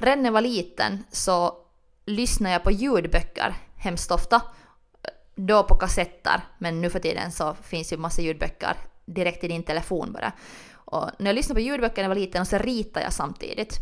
Redan 0.00 0.18
när 0.18 0.24
jag 0.24 0.32
var 0.32 0.40
liten 0.40 1.04
så 1.10 1.56
lyssnade 2.06 2.52
jag 2.52 2.62
på 2.62 2.70
ljudböcker 2.70 3.54
hemskt 3.76 4.10
ofta. 4.10 4.42
Då 5.34 5.62
på 5.62 5.74
kassetter, 5.74 6.40
men 6.58 6.80
nu 6.80 6.90
för 6.90 6.98
tiden 6.98 7.32
så 7.32 7.54
finns 7.62 7.92
ju 7.92 7.96
massa 7.96 8.22
ljudböcker 8.22 8.76
direkt 9.04 9.44
i 9.44 9.48
din 9.48 9.62
telefon 9.62 10.12
bara. 10.12 10.32
Och 10.94 11.10
när 11.18 11.26
jag 11.26 11.34
lyssnade 11.34 11.60
på 11.60 11.60
ljudböcker 11.66 11.96
när 11.96 12.02
jag 12.02 12.08
var 12.08 12.20
liten 12.20 12.40
och 12.40 12.46
så 12.48 12.58
ritade 12.58 13.04
jag 13.04 13.12
samtidigt. 13.12 13.78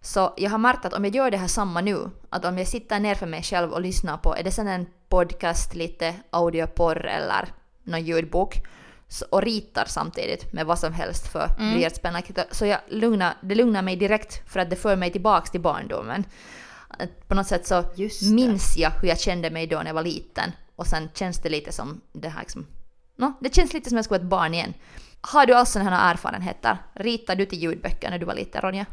Så 0.00 0.34
jag 0.36 0.50
har 0.50 0.58
märkt 0.58 0.84
att 0.84 0.92
om 0.92 1.04
jag 1.04 1.14
gör 1.14 1.30
det 1.30 1.36
här 1.36 1.46
samma 1.48 1.80
nu, 1.80 2.10
att 2.30 2.44
om 2.44 2.58
jag 2.58 2.68
sitter 2.68 3.00
ner 3.00 3.14
för 3.14 3.26
mig 3.26 3.42
själv 3.42 3.72
och 3.72 3.80
lyssnar 3.80 4.16
på, 4.16 4.36
är 4.36 4.42
det 4.42 4.50
sen 4.50 4.68
en 4.68 4.86
podcast, 5.08 5.74
lite 5.74 6.14
audioporr 6.30 7.06
eller 7.06 7.48
någon 7.82 8.04
ljudbok, 8.04 8.60
så, 9.08 9.24
och 9.30 9.42
ritar 9.42 9.84
samtidigt 9.88 10.52
med 10.52 10.66
vad 10.66 10.78
som 10.78 10.92
helst 10.92 11.32
för 11.32 11.48
Mm. 11.58 11.74
blyertspennor. 11.74 12.20
Så 12.54 12.66
jag 12.66 12.80
lugnar, 12.88 13.34
det 13.42 13.54
lugnar 13.54 13.82
mig 13.82 13.96
direkt 13.96 14.52
för 14.52 14.60
att 14.60 14.70
det 14.70 14.76
för 14.76 14.96
mig 14.96 15.12
tillbaks 15.12 15.50
till 15.50 15.60
barndomen. 15.60 16.24
Att 16.88 17.28
På 17.28 17.34
något 17.34 17.46
sätt 17.46 17.66
så 17.66 17.84
minns 18.30 18.76
jag 18.76 18.90
hur 18.90 19.08
jag 19.08 19.20
kände 19.20 19.50
mig 19.50 19.66
då 19.66 19.76
när 19.76 19.86
jag 19.86 19.94
var 19.94 20.02
liten. 20.02 20.52
Och 20.76 20.86
sen 20.86 21.08
känns 21.14 21.38
det 21.42 21.48
lite 21.48 21.72
som 21.72 22.00
det 22.12 22.28
här 22.28 22.40
liksom, 22.40 22.66
no, 23.22 23.32
det 23.40 23.54
känns 23.54 23.72
lite 23.72 23.88
som 23.88 23.96
jag 23.96 24.04
skulle 24.04 24.18
vara 24.18 24.24
ett 24.24 24.30
barn 24.30 24.54
igen. 24.54 24.74
Har 25.20 25.46
du 25.46 25.54
alltså 25.54 25.72
sådana 25.72 25.96
här 25.96 26.12
erfarenheter? 26.14 26.78
Ritar 26.94 27.36
du 27.36 27.46
till 27.46 27.62
ljudböcker 27.62 28.10
när 28.10 28.18
du 28.18 28.26
var 28.26 28.34
liten 28.34 28.62
Ronja? 28.62 28.86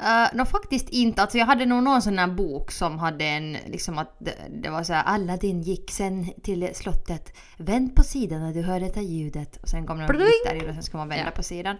Uh, 0.00 0.36
no, 0.36 0.44
faktiskt 0.44 0.88
inte. 0.88 1.22
Alltså 1.22 1.38
jag 1.38 1.46
hade 1.46 1.66
nog 1.66 1.82
någon 1.82 2.02
sån 2.02 2.18
här 2.18 2.26
bok 2.26 2.70
som 2.70 2.98
hade 2.98 3.24
en, 3.24 3.52
liksom 3.52 3.98
att 3.98 4.16
det, 4.18 4.34
det 4.62 4.70
var 4.70 4.82
så 4.82 4.92
här 4.92 5.04
Aladdin 5.04 5.62
gick 5.62 5.90
sen 5.90 6.32
till 6.42 6.70
slottet. 6.74 7.36
Vänd 7.56 7.96
på 7.96 8.02
sidan 8.02 8.40
när 8.40 8.54
du 8.54 8.62
hör 8.62 8.80
detta 8.80 9.00
ljudet. 9.00 9.56
Och 9.56 9.68
sen 9.68 9.86
kom 9.86 9.98
det 9.98 10.04
en 10.04 10.56
i 10.56 10.70
och 10.70 10.74
sen 10.74 10.82
ska 10.82 10.98
man 10.98 11.08
vända 11.08 11.24
Ja. 11.24 11.30
på 11.30 11.42
sidan. 11.42 11.76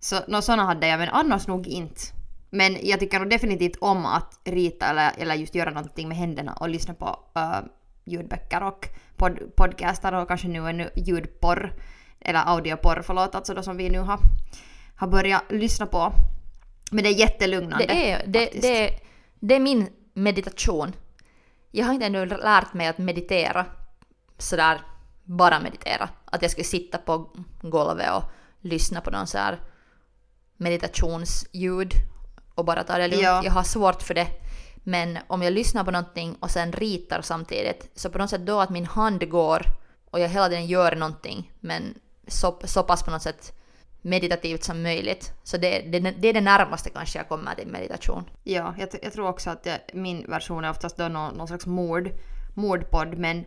Så 0.00 0.16
några 0.28 0.42
såna 0.42 0.64
hade 0.64 0.86
jag 0.86 0.98
men 0.98 1.08
annars 1.08 1.46
nog 1.46 1.66
inte. 1.66 2.00
Men 2.50 2.76
jag 2.82 3.00
tycker 3.00 3.18
nog 3.18 3.30
definitivt 3.30 3.76
om 3.80 4.06
att 4.06 4.40
rita 4.44 4.86
eller, 4.86 5.12
eller 5.18 5.34
just 5.34 5.54
göra 5.54 5.70
någonting 5.70 6.08
med 6.08 6.16
händerna 6.16 6.52
och 6.52 6.68
lyssna 6.68 6.94
på 6.94 7.18
uh, 7.36 7.58
ljudböcker 8.04 8.62
och 8.62 8.88
pod, 9.24 9.56
podcaster 9.56 10.14
och 10.14 10.28
kanske 10.28 10.48
nu 10.48 10.68
en 10.68 10.88
ljudporr. 10.96 11.72
Eller 12.20 12.42
audioporr, 12.46 13.02
förlåt, 13.06 13.34
alltså 13.34 13.54
då 13.54 13.62
som 13.62 13.76
vi 13.76 13.90
nu 13.90 13.98
har, 13.98 14.18
har 14.96 15.06
börjat 15.08 15.42
lyssna 15.50 15.86
på. 15.86 16.12
Men 16.90 17.04
det 17.04 17.10
är 17.10 17.14
jättelugnande. 17.14 17.86
Det 17.86 18.10
är, 18.12 18.26
det, 18.26 18.50
det, 18.62 18.84
är- 18.88 19.00
det 19.40 19.54
är 19.54 19.60
min 19.60 19.88
meditation. 20.14 20.92
Jag 21.70 21.86
har 21.86 21.94
inte 21.94 22.06
ännu 22.06 22.26
lärt 22.26 22.74
mig 22.74 22.86
att 22.86 22.98
meditera 22.98 23.66
sådär 24.38 24.80
bara 25.24 25.60
meditera. 25.60 26.08
Att 26.24 26.42
jag 26.42 26.50
skulle 26.50 26.64
sitta 26.64 26.98
på 26.98 27.30
golvet 27.62 28.10
och 28.12 28.22
lyssna 28.60 29.00
på 29.00 29.10
någon 29.10 29.26
så 29.26 29.38
här 29.38 29.58
meditationsljud 30.56 31.92
och 32.54 32.64
bara 32.64 32.82
ta 32.84 32.98
det 32.98 33.08
lugnt. 33.08 33.22
Ja. 33.22 33.40
Jag 33.44 33.52
har 33.52 33.62
svårt 33.62 34.02
för 34.02 34.14
det. 34.14 34.26
Men 34.84 35.18
om 35.26 35.42
jag 35.42 35.52
lyssnar 35.52 35.84
på 35.84 35.90
någonting 35.90 36.36
och 36.40 36.50
sen 36.50 36.72
ritar 36.72 37.22
samtidigt, 37.22 37.90
så 37.94 38.10
på 38.10 38.18
något 38.18 38.30
sätt 38.30 38.46
då 38.46 38.60
att 38.60 38.70
min 38.70 38.86
hand 38.86 39.30
går 39.30 39.66
och 40.10 40.20
jag 40.20 40.28
hela 40.28 40.48
tiden 40.48 40.66
gör 40.66 40.96
någonting, 40.96 41.52
men 41.60 41.94
så, 42.26 42.60
så 42.64 42.82
pass 42.82 43.02
på 43.02 43.10
något 43.10 43.22
sätt 43.22 43.52
meditativt 44.02 44.64
som 44.64 44.82
möjligt. 44.82 45.32
Så 45.42 45.56
det, 45.56 45.78
det, 45.78 45.98
det 45.98 46.28
är 46.28 46.32
det 46.32 46.40
närmaste 46.40 46.90
kanske 46.90 47.18
jag 47.18 47.28
kommer 47.28 47.54
till 47.54 47.68
meditation. 47.68 48.24
Ja, 48.42 48.74
jag, 48.78 48.88
jag 49.02 49.12
tror 49.12 49.28
också 49.28 49.50
att 49.50 49.66
jag, 49.66 49.78
min 49.92 50.26
version 50.30 50.64
är 50.64 50.70
oftast 50.70 50.96
då 50.96 51.08
någon, 51.08 51.34
någon 51.34 51.48
slags 51.48 51.66
mord, 51.66 52.10
mordpodd 52.54 53.18
men, 53.18 53.44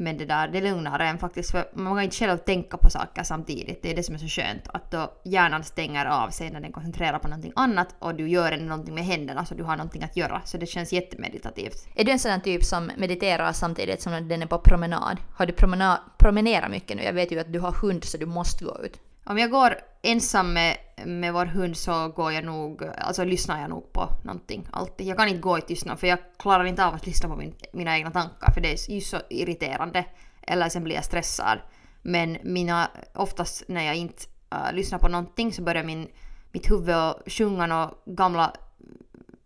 men 0.00 0.16
det 0.18 0.24
där, 0.24 0.48
det 0.48 0.60
lugnar 0.60 0.98
en 0.98 1.18
faktiskt 1.18 1.50
för 1.50 1.70
man 1.74 1.94
kan 1.94 2.04
inte 2.04 2.16
själv 2.16 2.38
tänka 2.38 2.76
på 2.76 2.90
saker 2.90 3.22
samtidigt. 3.22 3.82
Det 3.82 3.90
är 3.90 3.96
det 3.96 4.02
som 4.02 4.14
är 4.14 4.18
så 4.18 4.28
skönt. 4.28 4.62
Att 4.66 4.90
då 4.90 5.12
hjärnan 5.24 5.64
stänger 5.64 6.06
av 6.06 6.30
sig 6.30 6.50
när 6.50 6.60
den 6.60 6.72
koncentrerar 6.72 7.18
på 7.18 7.28
någonting 7.28 7.52
annat 7.56 7.94
och 7.98 8.14
du 8.14 8.28
gör 8.28 8.56
någonting 8.56 8.94
med 8.94 9.04
händerna 9.04 9.44
så 9.44 9.54
du 9.54 9.62
har 9.62 9.76
någonting 9.76 10.02
att 10.02 10.16
göra. 10.16 10.42
Så 10.44 10.58
det 10.58 10.66
känns 10.66 10.92
jättemeditativt. 10.92 11.88
Är 11.94 12.04
du 12.04 12.12
en 12.12 12.18
sån 12.18 12.40
typ 12.40 12.64
som 12.64 12.90
mediterar 12.96 13.52
samtidigt 13.52 14.02
som 14.02 14.28
den 14.28 14.42
är 14.42 14.46
på 14.46 14.58
promenad? 14.58 15.16
Har 15.34 15.46
du 15.46 15.52
promena- 15.52 16.00
promenerat 16.18 16.70
mycket 16.70 16.96
nu? 16.96 17.02
Jag 17.02 17.12
vet 17.12 17.32
ju 17.32 17.40
att 17.40 17.52
du 17.52 17.60
har 17.60 17.72
hund 17.72 18.04
så 18.04 18.18
du 18.18 18.26
måste 18.26 18.64
gå 18.64 18.78
ut. 18.84 19.00
Om 19.28 19.38
jag 19.38 19.50
går 19.50 19.76
ensam 20.02 20.52
med, 20.52 20.76
med 21.06 21.32
vår 21.32 21.46
hund 21.46 21.76
så 21.76 22.08
går 22.08 22.32
jag 22.32 22.44
nog, 22.44 22.82
alltså 22.98 23.24
lyssnar 23.24 23.60
jag 23.60 23.70
nog 23.70 23.92
på 23.92 24.08
någonting 24.24 24.68
alltid. 24.70 25.06
Jag 25.06 25.16
kan 25.16 25.28
inte 25.28 25.40
gå 25.40 25.58
i 25.58 25.60
tystnad 25.60 26.00
för 26.00 26.06
jag 26.06 26.18
klarar 26.38 26.64
inte 26.64 26.84
av 26.84 26.94
att 26.94 27.06
lyssna 27.06 27.28
på 27.28 27.36
min, 27.36 27.54
mina 27.72 27.96
egna 27.96 28.10
tankar 28.10 28.52
för 28.52 28.60
det 28.60 28.72
är 28.72 28.90
ju 28.90 29.00
så 29.00 29.16
irriterande. 29.30 30.04
Eller 30.42 30.68
sen 30.68 30.84
blir 30.84 30.94
jag 30.94 31.04
stressad. 31.04 31.58
Men 32.02 32.38
mina, 32.42 32.90
oftast 33.14 33.64
när 33.68 33.82
jag 33.82 33.96
inte 33.96 34.22
uh, 34.54 34.72
lyssnar 34.72 34.98
på 34.98 35.08
någonting 35.08 35.52
så 35.52 35.62
börjar 35.62 35.84
min, 35.84 36.08
mitt 36.52 36.70
huvud 36.70 36.94
att 36.94 37.22
sjunga 37.26 37.66
några 37.66 37.90
gamla 38.06 38.52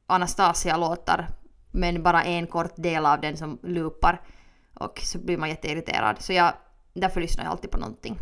Anastasia-låtar. 0.06 1.28
Men 1.70 2.02
bara 2.02 2.22
en 2.22 2.46
kort 2.46 2.76
del 2.76 3.06
av 3.06 3.20
den 3.20 3.36
som 3.36 3.58
loopar. 3.62 4.20
Och 4.74 5.00
så 5.02 5.18
blir 5.18 5.38
man 5.38 5.48
jätteirriterad. 5.48 6.16
Så 6.18 6.32
jag, 6.32 6.52
därför 6.94 7.20
lyssnar 7.20 7.44
jag 7.44 7.50
alltid 7.50 7.70
på 7.70 7.78
någonting. 7.78 8.18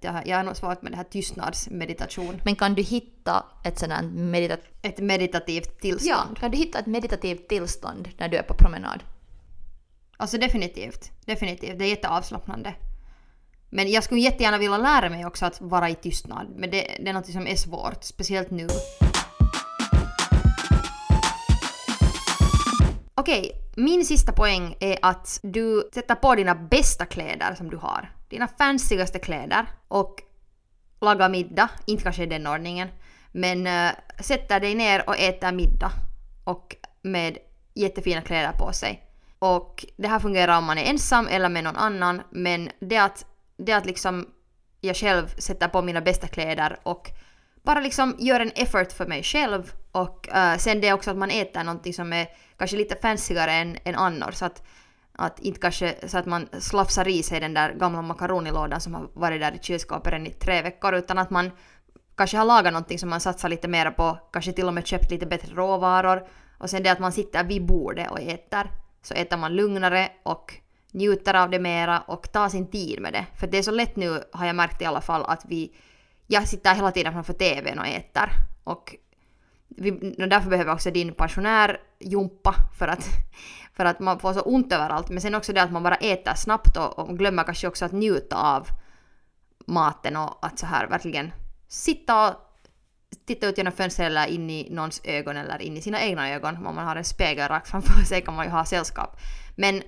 Jag, 0.00 0.12
har- 0.12 0.22
jag 0.26 0.36
har 0.36 0.44
nog 0.44 0.56
svårt 0.56 0.82
med 0.82 0.92
det 0.92 0.96
här 0.96 1.04
tystnadsmeditation. 1.04 2.40
Men 2.44 2.56
kan 2.56 2.74
du 2.74 2.82
hitta 2.82 3.44
ett 3.64 3.78
här 3.80 4.02
medita- 4.04 4.58
Ett 4.82 4.98
meditativt 4.98 5.68
ja, 5.74 5.80
tillstånd. 5.80 6.38
kan 6.38 6.50
du 6.50 6.56
hitta 6.58 6.78
ett 6.78 6.86
meditativt 6.86 7.48
tillstånd 7.48 8.08
när 8.18 8.28
du 8.28 8.36
är 8.36 8.42
på 8.42 8.54
promenad? 8.54 9.02
Alltså 10.16 10.38
definitivt. 10.38 11.10
Definitivt. 11.24 11.78
Det 11.78 11.84
är 11.84 11.88
jätteavslappnande. 11.88 12.74
Men 13.70 13.90
jag 13.90 14.04
skulle 14.04 14.20
jättegärna 14.20 14.58
vilja 14.58 14.78
lära 14.78 15.10
mig 15.10 15.26
också 15.26 15.46
att 15.46 15.60
vara 15.60 15.90
i 15.90 15.94
tystnad. 15.94 16.46
Men 16.56 16.70
det, 16.70 16.80
det 17.00 17.08
är 17.08 17.12
något 17.12 17.26
som 17.32 17.46
är 17.46 17.56
svårt. 17.56 18.04
Speciellt 18.04 18.50
nu. 18.50 18.66
Okej, 23.14 23.52
min 23.76 24.04
sista 24.04 24.32
poäng 24.32 24.76
är 24.80 24.98
att 25.02 25.40
du 25.42 25.90
sätter 25.94 26.14
på 26.14 26.34
dina 26.34 26.54
bästa 26.54 27.04
kläder 27.04 27.54
som 27.54 27.70
du 27.70 27.76
har. 27.76 28.12
Dina 28.28 28.48
fancyaste 28.48 29.18
kläder 29.18 29.66
och 29.88 30.22
lagar 31.00 31.28
middag. 31.28 31.70
Inte 31.86 32.02
kanske 32.02 32.22
i 32.22 32.26
den 32.26 32.46
ordningen. 32.46 32.88
Men 33.32 33.66
eh, 33.66 33.88
äh, 33.88 33.94
sätter 34.20 34.60
dig 34.60 34.74
ner 34.74 35.08
och 35.08 35.18
äter 35.18 35.52
middag. 35.52 35.92
Och 36.44 36.76
med 37.02 37.38
jättefina 37.74 38.22
kläder 38.22 38.52
på 38.52 38.72
sig. 38.72 39.02
Och 39.38 39.86
det 39.96 40.08
här 40.08 40.18
fungerar 40.18 40.58
om 40.58 40.64
man 40.64 40.78
är 40.78 40.90
ensam 40.90 41.28
eller 41.28 41.48
med 41.48 41.64
någon 41.64 41.76
annan. 41.76 42.22
Men 42.30 42.70
det 42.80 42.96
att, 42.96 43.26
det 43.56 43.72
att 43.72 43.86
liksom 43.86 44.26
jag 44.80 44.96
själv 44.96 45.26
sätter 45.38 45.68
på 45.68 45.82
mina 45.82 46.00
bästa 46.00 46.28
kläder 46.28 46.78
och 46.82 47.10
bara 47.62 47.80
liksom 47.80 48.16
gör 48.18 48.40
en 48.40 48.52
effort 48.54 48.92
för 48.92 49.06
mig 49.06 49.22
själv. 49.22 49.72
Och 49.92 50.28
uh, 50.34 50.56
sen 50.58 50.80
det 50.80 50.92
också 50.92 51.10
att 51.10 51.16
man 51.16 51.30
äter 51.30 51.64
någonting 51.64 51.94
som 51.94 52.12
är 52.12 52.26
kanske 52.58 52.76
lite 52.76 52.96
fancyare 53.02 53.52
än, 53.52 53.78
än 53.84 53.94
annars. 53.94 54.34
Så 54.34 54.44
att, 54.44 54.62
att 55.18 55.40
inte 55.40 55.60
kanske 55.60 55.94
så 56.08 56.18
att 56.18 56.26
man 56.26 56.48
slafsar 56.58 57.08
i 57.08 57.22
sig 57.22 57.40
den 57.40 57.54
där 57.54 57.72
gamla 57.72 58.02
makaronilådan 58.02 58.80
som 58.80 58.94
har 58.94 59.08
varit 59.14 59.40
där 59.40 59.54
i 59.54 59.58
kylskåpet 59.62 60.28
i 60.28 60.30
tre 60.30 60.62
veckor. 60.62 60.94
Utan 60.94 61.18
att 61.18 61.30
man 61.30 61.50
kanske 62.16 62.36
har 62.36 62.44
lagat 62.44 62.72
någonting 62.72 62.98
som 62.98 63.10
man 63.10 63.20
satsar 63.20 63.48
lite 63.48 63.68
mer 63.68 63.90
på. 63.90 64.18
Kanske 64.32 64.52
till 64.52 64.66
och 64.66 64.74
med 64.74 64.86
köpt 64.86 65.10
lite 65.10 65.26
bättre 65.26 65.54
råvaror. 65.54 66.28
Och 66.58 66.70
sen 66.70 66.82
det 66.82 66.92
att 66.92 66.98
man 66.98 67.12
sitter 67.12 67.44
vid 67.44 67.66
bordet 67.66 68.10
och 68.10 68.20
äter. 68.20 68.70
Så 69.02 69.14
äter 69.14 69.36
man 69.36 69.56
lugnare 69.56 70.08
och 70.22 70.54
njuter 70.92 71.34
av 71.34 71.50
det 71.50 71.58
mera 71.58 72.00
och 72.00 72.32
tar 72.32 72.48
sin 72.48 72.70
tid 72.70 73.00
med 73.00 73.12
det. 73.12 73.26
För 73.40 73.46
det 73.46 73.58
är 73.58 73.62
så 73.62 73.70
lätt 73.70 73.96
nu, 73.96 74.22
har 74.32 74.46
jag 74.46 74.56
märkt 74.56 74.82
i 74.82 74.84
alla 74.84 75.00
fall, 75.00 75.24
att 75.24 75.44
vi... 75.48 75.72
Jag 76.26 76.48
sitter 76.48 76.74
hela 76.74 76.90
tiden 76.90 77.12
framför 77.12 77.32
TVn 77.32 77.78
och 77.78 77.86
äter. 77.86 78.30
Och 78.64 78.96
vi, 79.68 79.90
och 80.22 80.28
därför 80.28 80.50
behöver 80.50 80.72
också 80.72 80.90
din 80.90 81.12
pensionär 81.12 81.80
jumpa 82.00 82.54
för 82.78 82.88
att, 82.88 83.08
för 83.78 83.84
att 83.84 84.00
man 84.00 84.18
får 84.18 84.32
så 84.32 84.40
ont 84.40 84.72
överallt. 84.72 85.08
Men 85.08 85.20
sen 85.20 85.34
också 85.34 85.52
det 85.52 85.62
att 85.62 85.72
man 85.72 85.82
bara 85.82 85.94
äter 85.94 86.34
snabbt 86.34 86.76
och, 86.76 86.98
och 86.98 87.18
glömmer 87.18 87.44
kanske 87.44 87.68
också 87.68 87.84
att 87.84 87.92
njuta 87.92 88.36
av 88.36 88.68
maten 89.66 90.16
och 90.16 90.46
att 90.46 90.58
så 90.58 90.66
här 90.66 90.86
verkligen 90.86 91.32
sitta 91.68 92.28
och 92.28 92.34
titta 93.26 93.46
ut 93.46 93.58
genom 93.58 93.72
fönstret 93.72 94.06
eller 94.06 94.26
in 94.26 94.50
i 94.50 94.68
någons 94.70 95.00
ögon 95.04 95.36
eller 95.36 95.62
in 95.62 95.76
i 95.76 95.82
sina 95.82 96.00
egna 96.00 96.30
ögon. 96.30 96.66
Om 96.66 96.74
man 96.74 96.86
har 96.86 96.96
en 96.96 97.04
spegel 97.04 97.48
rakt 97.48 97.70
framför 97.70 98.02
sig 98.04 98.22
kan 98.22 98.34
man 98.34 98.46
ju 98.46 98.50
ha 98.50 98.64
sällskap. 98.64 99.16
Men 99.56 99.82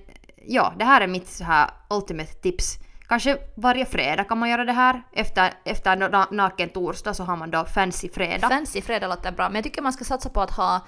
ja, 0.47 0.73
det 0.79 0.85
här 0.85 1.01
är 1.01 1.07
mitt 1.07 1.27
så 1.27 1.43
här 1.43 1.69
ultimate 1.89 2.33
tips. 2.33 2.77
Kanske 3.07 3.37
varje 3.55 3.85
fredag 3.85 4.23
kan 4.23 4.37
man 4.37 4.49
göra 4.49 4.65
det 4.65 4.73
här. 4.73 5.03
Efter, 5.13 5.53
efter 5.65 5.95
na- 5.95 6.33
naken 6.33 6.69
torsdag 6.69 7.13
så 7.13 7.23
har 7.23 7.37
man 7.37 7.51
då 7.51 7.65
fancy 7.65 8.09
fredag. 8.09 8.49
Fancy 8.49 8.81
fredag 8.81 9.07
låter 9.07 9.31
bra, 9.31 9.49
men 9.49 9.55
jag 9.55 9.63
tycker 9.63 9.81
man 9.81 9.93
ska 9.93 10.03
satsa 10.03 10.29
på 10.29 10.41
att 10.41 10.51
ha 10.51 10.81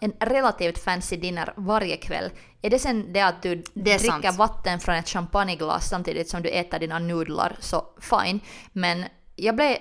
en 0.00 0.12
relativt 0.20 0.78
fancy 0.78 1.16
dinner 1.16 1.52
varje 1.56 1.96
kväll. 1.96 2.30
Är 2.62 2.70
det 2.70 2.78
sen 2.78 3.12
det 3.12 3.20
att 3.20 3.42
du 3.42 3.54
Det 3.74 3.98
dricker 3.98 4.22
sant. 4.22 4.36
vatten 4.36 4.80
från 4.80 4.94
ett 4.94 5.08
champagneglas 5.08 5.88
samtidigt 5.88 6.28
som 6.28 6.42
du 6.42 6.48
äter 6.48 6.78
dina 6.78 6.98
nudlar, 6.98 7.56
så 7.60 7.84
fine. 8.00 8.40
Men 8.72 9.04
jag 9.36 9.56
blev 9.56 9.76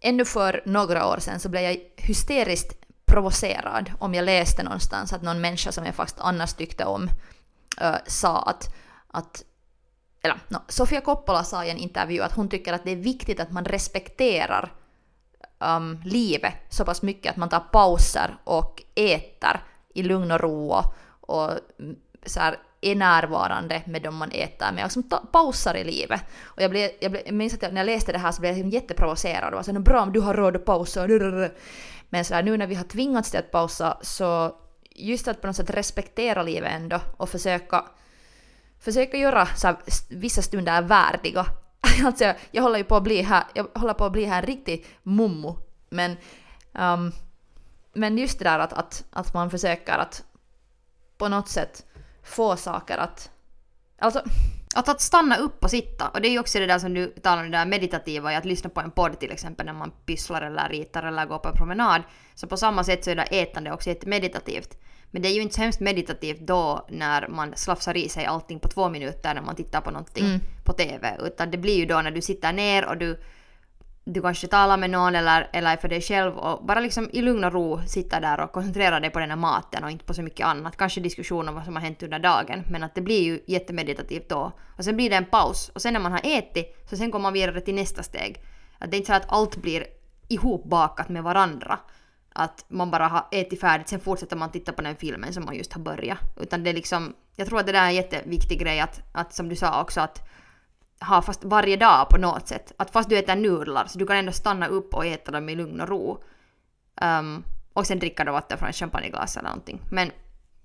ännu 0.00 0.24
för 0.24 0.62
några 0.66 1.06
år 1.06 1.18
sedan 1.18 1.40
så 1.40 1.48
blev 1.48 1.62
jag 1.62 1.78
hysteriskt 1.96 2.72
provocerad 3.06 3.92
om 3.98 4.14
jag 4.14 4.24
läste 4.24 4.62
någonstans 4.62 5.12
att 5.12 5.22
någon 5.22 5.40
människa 5.40 5.72
som 5.72 5.84
jag 5.84 5.94
faktiskt 5.94 6.20
annars 6.20 6.54
tyckte 6.54 6.84
om 6.84 7.02
uh, 7.82 7.96
sa 8.06 8.42
att, 8.42 8.74
att 9.08 9.44
eller, 10.22 10.38
no, 10.48 10.58
Sofia 10.68 11.00
Coppola 11.00 11.44
sa 11.44 11.64
i 11.64 11.70
en 11.70 11.76
intervju 11.76 12.22
att 12.22 12.32
hon 12.32 12.48
tycker 12.48 12.72
att 12.72 12.84
det 12.84 12.90
är 12.90 12.96
viktigt 12.96 13.40
att 13.40 13.52
man 13.52 13.64
respekterar 13.64 14.72
um, 15.58 16.00
livet 16.04 16.54
så 16.68 16.84
pass 16.84 17.02
mycket 17.02 17.30
att 17.30 17.36
man 17.36 17.48
tar 17.48 17.60
pauser 17.60 18.36
och 18.44 18.82
äter 18.94 19.60
i 19.94 20.02
lugn 20.02 20.30
och 20.30 20.40
ro 20.40 20.72
och, 20.72 20.94
och 21.20 21.50
så 22.26 22.40
här, 22.40 22.58
är 22.80 22.94
närvarande 22.94 23.82
med 23.86 24.02
dem 24.02 24.16
man 24.16 24.30
äter 24.30 24.72
med 24.72 24.84
och 24.84 24.92
som 24.92 25.02
pausar 25.32 25.74
i 25.74 25.84
livet. 25.84 26.20
Och 26.44 26.62
jag, 26.62 26.70
blev, 26.70 26.90
jag, 27.00 27.10
blev, 27.10 27.22
jag 27.26 27.34
minns 27.34 27.54
att 27.54 27.62
jag, 27.62 27.72
när 27.72 27.80
jag 27.80 27.86
läste 27.86 28.12
det 28.12 28.18
här 28.18 28.32
så 28.32 28.40
blev 28.40 28.52
jag 28.52 28.56
liksom 28.56 28.70
jätteprovocerad 28.70 29.52
och 29.52 29.56
var 29.56 29.62
så 29.62 29.80
bra 29.80 30.02
om 30.02 30.12
du 30.12 30.20
har 30.20 30.34
råd 30.34 30.56
att 30.56 30.64
pausa. 30.64 31.06
Men 32.08 32.24
så 32.24 32.34
här, 32.34 32.42
nu 32.42 32.56
när 32.56 32.66
vi 32.66 32.74
har 32.74 32.84
tvingats 32.84 33.30
till 33.30 33.40
att 33.40 33.50
pausa 33.50 33.98
så 34.02 34.56
just 34.90 35.28
att 35.28 35.40
på 35.40 35.46
något 35.46 35.56
sätt 35.56 35.70
respektera 35.70 36.42
livet 36.42 36.72
ändå 36.72 37.00
och 37.16 37.28
försöka, 37.28 37.84
försöka 38.80 39.16
göra 39.16 39.46
så 39.46 39.66
här, 39.66 39.76
vissa 40.08 40.42
stunder 40.42 40.82
värdiga. 40.82 41.46
alltså 42.04 42.34
jag, 42.50 42.62
håller 42.62 42.78
ju 42.78 42.84
på 42.84 42.96
att 42.96 43.02
bli 43.02 43.22
här, 43.22 43.44
jag 43.54 43.66
håller 43.74 43.94
på 43.94 44.04
att 44.04 44.12
bli 44.12 44.24
här 44.24 44.42
en 44.42 44.46
riktig 44.46 44.86
mummo. 45.02 45.58
Men, 45.90 46.16
um, 46.72 47.12
men 47.92 48.18
just 48.18 48.38
det 48.38 48.44
där 48.44 48.58
att, 48.58 48.72
att, 48.72 49.04
att 49.10 49.34
man 49.34 49.50
försöker 49.50 49.98
att 49.98 50.24
på 51.18 51.28
något 51.28 51.48
sätt 51.48 51.86
få 52.22 52.56
saker 52.56 52.98
att... 52.98 53.30
Alltså... 53.98 54.22
Att, 54.74 54.88
att 54.88 55.00
stanna 55.00 55.36
upp 55.36 55.64
och 55.64 55.70
sitta. 55.70 56.08
Och 56.08 56.20
det 56.20 56.28
är 56.28 56.30
ju 56.30 56.38
också 56.38 56.58
det 56.58 56.66
där 56.66 56.78
som 56.78 56.94
du 56.94 57.06
talar 57.06 57.44
om, 57.44 57.50
det 57.50 57.58
där 57.58 57.66
meditativa, 57.66 58.36
att 58.36 58.44
lyssna 58.44 58.70
på 58.70 58.80
en 58.80 58.90
podd 58.90 59.20
till 59.20 59.32
exempel 59.32 59.66
när 59.66 59.72
man 59.72 59.92
pysslar 60.06 60.42
eller 60.42 60.68
ritar 60.68 61.02
eller 61.02 61.26
går 61.26 61.38
på 61.38 61.48
en 61.48 61.54
promenad. 61.54 62.02
Så 62.34 62.46
på 62.46 62.56
samma 62.56 62.84
sätt 62.84 63.04
så 63.04 63.10
är 63.10 63.14
det 63.14 63.22
ätande 63.22 63.72
också 63.72 63.88
jättemeditativt. 63.88 64.78
Men 65.10 65.22
det 65.22 65.28
är 65.28 65.32
ju 65.32 65.42
inte 65.42 65.54
så 65.54 65.60
hemskt 65.60 65.80
meditativt 65.80 66.40
då 66.40 66.86
när 66.90 67.28
man 67.28 67.52
slafsar 67.56 67.96
i 67.96 68.08
sig 68.08 68.24
allting 68.24 68.60
på 68.60 68.68
två 68.68 68.88
minuter 68.88 69.34
när 69.34 69.42
man 69.42 69.56
tittar 69.56 69.80
på 69.80 69.90
någonting 69.90 70.26
mm. 70.26 70.40
på 70.64 70.72
TV. 70.72 71.16
Utan 71.20 71.50
det 71.50 71.58
blir 71.58 71.76
ju 71.76 71.86
då 71.86 72.00
när 72.02 72.10
du 72.10 72.20
sitter 72.20 72.52
ner 72.52 72.86
och 72.86 72.98
du 72.98 73.18
du 74.08 74.22
kanske 74.22 74.46
talar 74.46 74.76
med 74.76 74.90
någon 74.90 75.14
eller, 75.14 75.48
eller 75.52 75.76
för 75.76 75.88
dig 75.88 76.00
själv 76.00 76.36
och 76.36 76.66
bara 76.66 76.80
liksom 76.80 77.10
i 77.12 77.22
lugn 77.22 77.44
och 77.44 77.52
ro 77.52 77.80
sitta 77.86 78.20
där 78.20 78.40
och 78.40 78.52
koncentrera 78.52 79.00
dig 79.00 79.10
på 79.10 79.18
den 79.18 79.30
här 79.30 79.36
maten 79.36 79.84
och 79.84 79.90
inte 79.90 80.04
på 80.04 80.14
så 80.14 80.22
mycket 80.22 80.46
annat. 80.46 80.76
Kanske 80.76 81.00
diskussion 81.00 81.48
om 81.48 81.54
vad 81.54 81.64
som 81.64 81.76
har 81.76 81.82
hänt 81.82 82.02
under 82.02 82.18
dagen 82.18 82.64
men 82.70 82.82
att 82.82 82.94
det 82.94 83.00
blir 83.00 83.22
ju 83.22 83.40
jättemeditativt 83.46 84.28
då. 84.28 84.52
Och 84.78 84.84
sen 84.84 84.96
blir 84.96 85.10
det 85.10 85.16
en 85.16 85.24
paus 85.24 85.68
och 85.68 85.82
sen 85.82 85.92
när 85.92 86.00
man 86.00 86.12
har 86.12 86.20
ätit 86.24 86.86
så 86.90 86.96
sen 86.96 87.10
kommer 87.10 87.22
man 87.22 87.32
vidare 87.32 87.60
till 87.60 87.74
nästa 87.74 88.02
steg. 88.02 88.42
Att 88.78 88.90
det 88.90 88.96
är 88.96 88.98
inte 88.98 89.06
så 89.06 89.14
att 89.14 89.32
allt 89.32 89.56
blir 89.56 89.86
ihopbakat 90.28 91.08
med 91.08 91.22
varandra. 91.22 91.78
Att 92.38 92.64
man 92.68 92.90
bara 92.90 93.08
har 93.08 93.26
ätit 93.30 93.60
färdigt, 93.60 93.88
sen 93.88 94.00
fortsätter 94.00 94.36
man 94.36 94.50
titta 94.50 94.72
på 94.72 94.82
den 94.82 94.96
filmen 94.96 95.32
som 95.32 95.44
man 95.44 95.56
just 95.56 95.72
har 95.72 95.80
börjat. 95.80 96.18
Utan 96.36 96.64
det 96.64 96.70
är 96.70 96.74
liksom, 96.74 97.14
jag 97.36 97.48
tror 97.48 97.60
att 97.60 97.66
det 97.66 97.72
där 97.72 97.82
är 97.82 97.86
en 97.86 97.94
jätteviktig 97.94 98.60
grej 98.60 98.80
att, 98.80 99.02
att 99.12 99.34
som 99.34 99.48
du 99.48 99.56
sa 99.56 99.82
också 99.82 100.00
att 100.00 100.28
ha 101.00 101.22
fast 101.22 101.44
varje 101.44 101.76
dag 101.76 102.08
på 102.08 102.18
något 102.18 102.48
sätt. 102.48 102.72
Att 102.76 102.90
fast 102.90 103.08
du 103.08 103.18
äter 103.18 103.36
nudlar 103.36 103.86
så 103.86 103.98
du 103.98 104.06
kan 104.06 104.16
ändå 104.16 104.32
stanna 104.32 104.66
upp 104.66 104.94
och 104.94 105.06
äta 105.06 105.30
dem 105.30 105.48
i 105.48 105.54
lugn 105.54 105.80
och 105.80 105.88
ro. 105.88 106.22
Um, 107.00 107.44
och 107.72 107.86
sen 107.86 107.98
dricka 107.98 108.24
då 108.24 108.32
vatten 108.32 108.58
från 108.58 108.68
ett 108.68 108.76
champagneglas 108.76 109.36
eller 109.36 109.48
någonting. 109.48 109.80
Men 109.90 110.10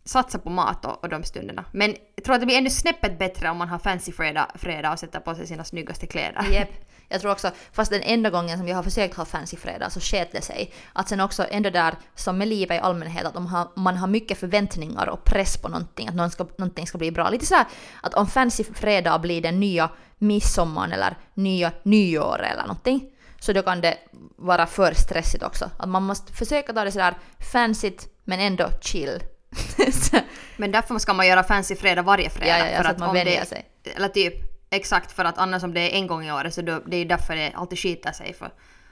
satsa 0.04 0.40
på 0.40 0.50
mat 0.50 0.86
och, 0.86 1.04
och 1.04 1.10
de 1.10 1.24
stunderna. 1.24 1.66
Men 1.72 1.96
jag 2.16 2.26
tror 2.26 2.36
att 2.36 2.42
det 2.42 2.46
blir 2.46 2.58
ännu 2.58 2.70
snäppet 2.70 3.20
bättre 3.20 3.50
om 3.50 3.58
man 3.58 3.70
har 3.70 3.80
fancy 3.80 4.12
fredag, 4.12 4.52
fredag 4.56 4.92
och 4.92 5.00
sätter 5.00 5.20
på 5.20 5.36
sig 5.36 5.48
sina 5.48 5.64
snyggaste 5.64 6.08
kläder. 6.08 6.46
Yep. 6.52 6.70
Jag 7.12 7.22
tror 7.22 7.32
också, 7.32 7.52
fast 7.72 7.92
den 7.92 8.02
enda 8.02 8.30
gången 8.30 8.58
som 8.58 8.68
jag 8.68 8.76
har 8.76 8.84
försökt 8.84 9.16
ha 9.16 9.26
fancy 9.26 9.58
fredag 9.58 9.90
så 9.90 10.00
sket 10.00 10.32
det 10.32 10.42
sig. 10.42 10.74
Att 10.94 11.10
sen 11.10 11.20
också 11.20 11.46
ändå 11.50 11.70
där, 11.70 11.96
som 12.16 12.38
med 12.38 12.48
livet 12.48 12.78
i 12.78 12.80
allmänhet, 12.80 13.26
att 13.26 13.36
om 13.36 13.44
man 13.44 13.52
har, 13.52 13.68
man 13.76 13.98
har 13.98 14.08
mycket 14.08 14.38
förväntningar 14.38 15.10
och 15.10 15.24
press 15.24 15.58
på 15.58 15.70
någonting, 15.70 16.08
att 16.08 16.16
någon 16.16 16.32
ska, 16.32 16.44
någonting 16.58 16.88
ska 16.88 16.98
bli 16.98 17.12
bra. 17.12 17.30
Lite 17.30 17.46
sådär 17.46 17.66
att 18.02 18.14
om 18.14 18.28
fancy 18.28 18.64
fredag 18.64 19.20
blir 19.20 19.42
den 19.42 19.60
nya 19.60 19.90
midsommaren 20.18 20.92
eller 20.92 21.18
nya 21.34 21.72
nyår 21.84 22.44
eller 22.44 22.62
någonting, 22.62 23.10
så 23.40 23.54
då 23.54 23.62
kan 23.62 23.82
det 23.82 23.98
vara 24.38 24.68
för 24.68 24.94
stressigt 24.94 25.44
också. 25.44 25.70
Att 25.78 25.90
man 25.90 26.04
måste 26.04 26.34
försöka 26.34 26.74
ta 26.74 26.84
det 26.84 26.92
sådär 26.92 27.18
fancyt 27.52 28.08
men 28.24 28.40
ändå 28.40 28.70
chill. 28.82 29.24
men 30.58 30.72
därför 30.72 31.00
ska 31.00 31.14
man 31.14 31.28
göra 31.28 31.44
fancy 31.44 31.76
fredag 31.76 32.02
varje 32.02 32.30
fredag. 32.30 32.60
Ja, 32.60 32.70
ja, 32.70 32.78
för 32.78 32.86
att, 32.86 32.92
att 32.92 33.00
man 33.00 33.14
vänjer 33.14 33.46
sig. 33.46 33.66
Eller 33.96 34.08
typ, 34.08 34.34
exakt 34.70 35.12
för 35.12 35.26
att 35.26 35.38
annars 35.38 35.64
om 35.64 35.74
det 35.74 35.80
är 35.80 35.96
en 35.96 36.08
gång 36.08 36.26
i 36.26 36.32
året 36.32 36.54
så 36.54 36.62
då, 36.62 36.80
det 36.86 36.98
är 36.98 37.06
därför 37.06 37.36
det 37.36 37.52
alltid 37.56 37.80
skiter 37.80 38.12
sig 38.12 38.34
för, 38.34 38.52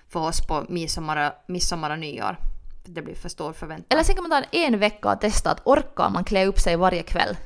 för 0.09 0.19
oss 0.19 0.47
på 0.47 0.65
midsommar, 0.69 1.33
midsommar 1.47 1.89
och 1.89 1.99
nyår. 1.99 2.37
Det 2.85 3.01
blir 3.01 3.15
för 3.15 3.29
stor 3.29 3.53
förväntan. 3.53 3.85
Eller 3.89 4.03
sen 4.03 4.15
kan 4.15 4.29
man 4.29 4.43
ta 4.43 4.49
en 4.51 4.79
vecka 4.79 5.11
och 5.11 5.21
testa 5.21 5.51
att 5.51 5.61
orkar 5.65 6.09
man 6.09 6.23
klä 6.23 6.45
upp 6.45 6.59
sig 6.59 6.75
varje 6.75 7.03
kväll 7.03 7.37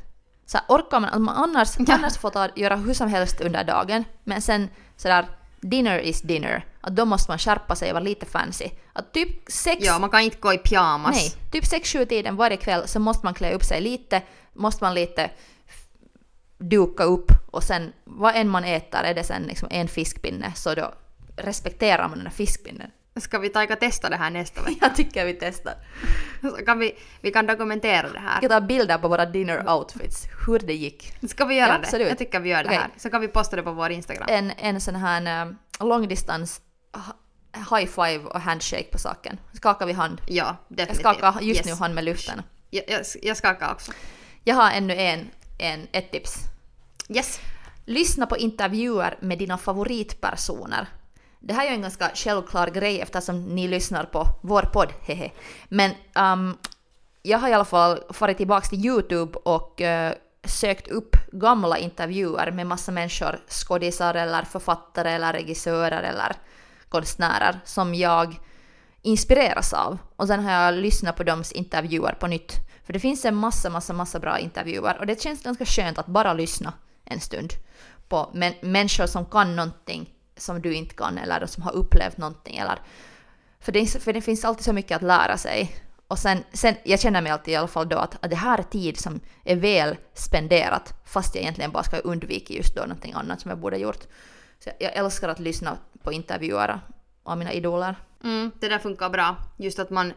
så 0.45 0.57
här, 0.57 0.65
orkar 0.67 0.99
man, 0.99 1.09
att 1.09 1.21
man 1.21 1.35
annars, 1.35 1.75
ja. 1.77 1.93
annars 1.93 2.17
får 2.17 2.29
ta, 2.29 2.49
göra 2.55 2.75
hur 2.75 2.93
som 2.93 3.09
helst 3.09 3.41
under 3.41 3.63
dagen, 3.63 4.03
men 4.23 4.41
sen 4.41 4.69
sådär 4.95 5.25
dinner 5.63 5.99
is 5.99 6.21
dinner. 6.21 6.65
Att 6.81 6.95
då 6.95 7.05
måste 7.05 7.31
man 7.31 7.39
skärpa 7.39 7.75
sig 7.75 7.89
och 7.89 7.93
vara 7.93 8.03
lite 8.03 8.25
fancy. 8.25 8.69
Att 8.93 9.13
typ 9.13 9.51
sex... 9.51 9.85
Ja, 9.85 9.99
man 9.99 10.09
kan 10.09 10.21
inte 10.21 10.37
gå 10.37 10.53
i 10.53 10.57
pyjamas. 10.57 11.15
Nej, 11.15 11.51
typ 11.51 11.65
sex, 11.65 11.89
sju 11.89 12.05
tiden 12.05 12.35
varje 12.35 12.57
kväll 12.57 12.87
så 12.87 12.99
måste 12.99 13.25
man 13.25 13.33
klä 13.33 13.53
upp 13.53 13.63
sig 13.63 13.81
lite, 13.81 14.21
måste 14.53 14.83
man 14.83 14.93
lite 14.93 15.29
duka 16.57 17.03
upp 17.03 17.31
och 17.51 17.63
sen 17.63 17.93
vad 18.03 18.35
än 18.35 18.49
man 18.49 18.63
äter 18.63 18.99
är 19.03 19.13
det 19.13 19.23
sen 19.23 19.43
liksom 19.43 19.67
en 19.71 19.87
fiskpinne 19.87 20.53
så 20.55 20.75
då 20.75 20.93
respekterar 21.35 22.09
man 22.09 22.17
den 22.17 22.27
här 22.27 22.33
fiskpinnen. 22.33 22.91
Ska 23.15 23.39
vi 23.39 23.49
ta 23.49 23.63
och 23.63 23.79
testa 23.79 24.09
det 24.09 24.15
här 24.15 24.29
nästa 24.29 24.61
vecka? 24.61 24.77
Jag 24.81 24.95
tycker 24.95 25.25
vi 25.25 25.33
testar. 25.33 25.73
Så 26.41 26.49
kan 26.65 26.79
vi, 26.79 26.95
vi 27.21 27.31
kan 27.31 27.47
dokumentera 27.47 28.09
det 28.09 28.19
här. 28.19 28.41
Vi 28.41 28.47
kan 28.47 28.61
ta 28.61 28.67
bilder 28.67 28.97
på 28.97 29.07
våra 29.07 29.25
dinner 29.25 29.69
outfits, 29.69 30.27
hur 30.47 30.59
det 30.59 30.73
gick. 30.73 31.13
Ska 31.27 31.45
vi 31.45 31.55
göra 31.55 31.67
ja, 31.67 31.73
det? 31.73 31.79
Absolut. 31.79 32.09
Jag 32.09 32.17
tycker 32.17 32.39
vi 32.39 32.49
gör 32.49 32.63
det 32.63 32.69
okay. 32.69 32.77
här. 32.77 32.89
Så 32.97 33.09
kan 33.09 33.21
vi 33.21 33.27
posta 33.27 33.55
det 33.55 33.63
på 33.63 33.71
vår 33.71 33.91
Instagram. 33.91 34.25
En, 34.29 34.51
en 34.57 34.81
sån 34.81 34.95
här 34.95 35.45
uh, 35.45 35.53
långdistans 35.79 36.61
high 37.53 37.85
five 37.85 38.25
och 38.25 38.41
handshake 38.41 38.87
på 38.91 38.97
saken. 38.97 39.39
Skakar 39.53 39.85
vi 39.85 39.93
hand? 39.93 40.21
Ja, 40.27 40.57
definitivt. 40.67 41.03
Jag 41.03 41.15
skakar 41.15 41.41
just 41.41 41.59
yes. 41.59 41.65
nu 41.65 41.73
hand 41.73 41.95
med 41.95 42.03
luften. 42.03 42.41
Jag, 42.69 42.83
jag, 42.87 43.01
jag 43.21 43.37
skakar 43.37 43.71
också. 43.71 43.91
Jag 44.43 44.55
har 44.55 44.71
ännu 44.71 44.93
en, 44.93 45.29
en, 45.59 45.87
ett 45.91 46.11
tips. 46.11 46.37
Yes. 47.09 47.39
Lyssna 47.85 48.25
på 48.25 48.37
intervjuer 48.37 49.17
med 49.21 49.37
dina 49.37 49.57
favoritpersoner. 49.57 50.87
Det 51.45 51.53
här 51.53 51.65
är 51.65 51.69
ju 51.69 51.75
en 51.75 51.81
ganska 51.81 52.11
självklar 52.15 52.67
grej 52.67 53.01
eftersom 53.01 53.43
ni 53.43 53.67
lyssnar 53.67 54.03
på 54.03 54.27
vår 54.41 54.61
podd, 54.61 54.93
hehe. 55.01 55.31
Men 55.69 55.91
um, 56.15 56.57
jag 57.21 57.39
har 57.39 57.49
i 57.49 57.53
alla 57.53 57.65
fall 57.65 57.99
farit 58.13 58.37
tillbaka 58.37 58.67
till 58.67 58.85
Youtube 58.85 59.39
och 59.43 59.81
uh, 59.81 60.11
sökt 60.43 60.87
upp 60.87 61.15
gamla 61.31 61.77
intervjuer 61.77 62.51
med 62.51 62.67
massa 62.67 62.91
människor, 62.91 63.39
skådisar 63.47 64.13
eller 64.13 64.43
författare 64.43 65.11
eller 65.11 65.33
regissörer 65.33 66.03
eller 66.03 66.35
konstnärer 66.89 67.59
som 67.65 67.95
jag 67.95 68.39
inspireras 69.01 69.73
av. 69.73 69.97
Och 70.15 70.27
sen 70.27 70.43
har 70.43 70.51
jag 70.51 70.73
lyssnat 70.73 71.15
på 71.15 71.23
deras 71.23 71.51
intervjuer 71.51 72.13
på 72.19 72.27
nytt. 72.27 72.53
För 72.85 72.93
det 72.93 72.99
finns 72.99 73.25
en 73.25 73.35
massa, 73.35 73.69
massa, 73.69 73.93
massa 73.93 74.19
bra 74.19 74.39
intervjuer 74.39 74.97
och 74.99 75.05
det 75.05 75.21
känns 75.21 75.43
ganska 75.43 75.65
skönt 75.65 75.97
att 75.97 76.07
bara 76.07 76.33
lyssna 76.33 76.73
en 77.05 77.19
stund 77.19 77.53
på 78.09 78.29
människor 78.61 79.05
som 79.05 79.25
kan 79.25 79.55
någonting 79.55 80.12
som 80.37 80.61
du 80.61 80.73
inte 80.73 80.95
kan 80.95 81.17
eller 81.17 81.45
som 81.45 81.63
har 81.63 81.71
upplevt 81.71 82.17
någonting. 82.17 82.57
Eller, 82.57 82.79
för, 83.59 83.71
det, 83.71 84.03
för 84.03 84.13
det 84.13 84.21
finns 84.21 84.45
alltid 84.45 84.65
så 84.65 84.73
mycket 84.73 84.95
att 84.95 85.01
lära 85.01 85.37
sig. 85.37 85.75
Och 86.07 86.19
sen, 86.19 86.43
sen, 86.53 86.75
jag 86.83 86.99
känner 86.99 87.21
mig 87.21 87.31
alltid 87.31 87.53
i 87.53 87.57
alla 87.57 87.67
fall 87.67 87.89
då 87.89 87.97
att, 87.97 88.23
att 88.23 88.29
det 88.29 88.35
här 88.35 88.57
är 88.57 88.63
tid 88.63 88.97
som 88.97 89.19
är 89.43 89.55
väl 89.55 89.97
spenderat 90.13 90.93
fast 91.05 91.35
jag 91.35 91.41
egentligen 91.41 91.71
bara 91.71 91.83
ska 91.83 91.97
undvika 91.97 92.53
just 92.53 92.75
då 92.75 92.81
någonting 92.81 93.13
annat 93.13 93.41
som 93.41 93.49
jag 93.49 93.59
borde 93.59 93.77
gjort. 93.77 94.03
Så 94.59 94.69
jag, 94.69 94.75
jag 94.79 94.95
älskar 94.95 95.29
att 95.29 95.39
lyssna 95.39 95.77
på 96.03 96.11
intervjuer 96.11 96.79
av 97.23 97.37
mina 97.37 97.53
idoler. 97.53 97.95
Mm, 98.23 98.51
det 98.59 98.69
där 98.69 98.79
funkar 98.79 99.09
bra. 99.09 99.35
Just 99.57 99.79
att 99.79 99.89
man 99.89 100.13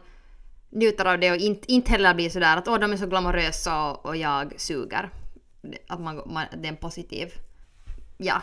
njuter 0.69 1.05
av 1.05 1.19
det 1.19 1.31
och 1.31 1.37
inte, 1.37 1.71
inte 1.71 1.91
heller 1.91 2.13
blir 2.13 2.29
sådär 2.29 2.57
att 2.57 2.67
åh 2.67 2.79
de 2.79 2.91
är 2.91 2.97
så 2.97 3.07
glamorösa 3.07 3.91
och, 3.91 4.05
och 4.05 4.17
jag 4.17 4.53
suger. 4.57 5.09
Att 5.87 5.99
man, 5.99 6.21
man, 6.25 6.45
det 6.57 6.67
är 6.67 6.71
en 6.71 6.77
positiv 6.77 7.33
ja, 8.17 8.41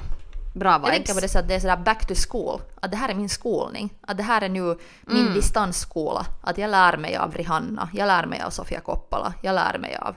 bra 0.54 0.78
vibes. 0.78 0.88
Jag 0.88 0.96
tänker 0.96 1.14
på 1.14 1.20
det 1.20 1.28
så 1.28 1.38
att 1.38 1.48
det 1.48 1.54
är 1.54 1.60
sådär 1.60 1.76
back 1.76 2.06
to 2.06 2.14
school. 2.28 2.60
Att 2.80 2.90
det 2.90 2.96
här 2.96 3.08
är 3.08 3.14
min 3.14 3.28
skolning. 3.28 3.94
Att 4.00 4.16
det 4.16 4.22
här 4.22 4.42
är 4.42 4.48
nu 4.48 4.78
min 5.02 5.22
mm. 5.22 5.34
distansskola. 5.34 6.26
Att 6.40 6.58
jag 6.58 6.70
lär 6.70 6.96
mig 6.96 7.16
av 7.16 7.34
Rihanna. 7.34 7.88
Jag 7.92 8.06
lär 8.06 8.26
mig 8.26 8.40
av 8.40 8.50
Sofia 8.50 8.80
Coppola. 8.80 9.34
Jag 9.42 9.54
lär 9.54 9.78
mig 9.78 9.96
av... 9.96 10.14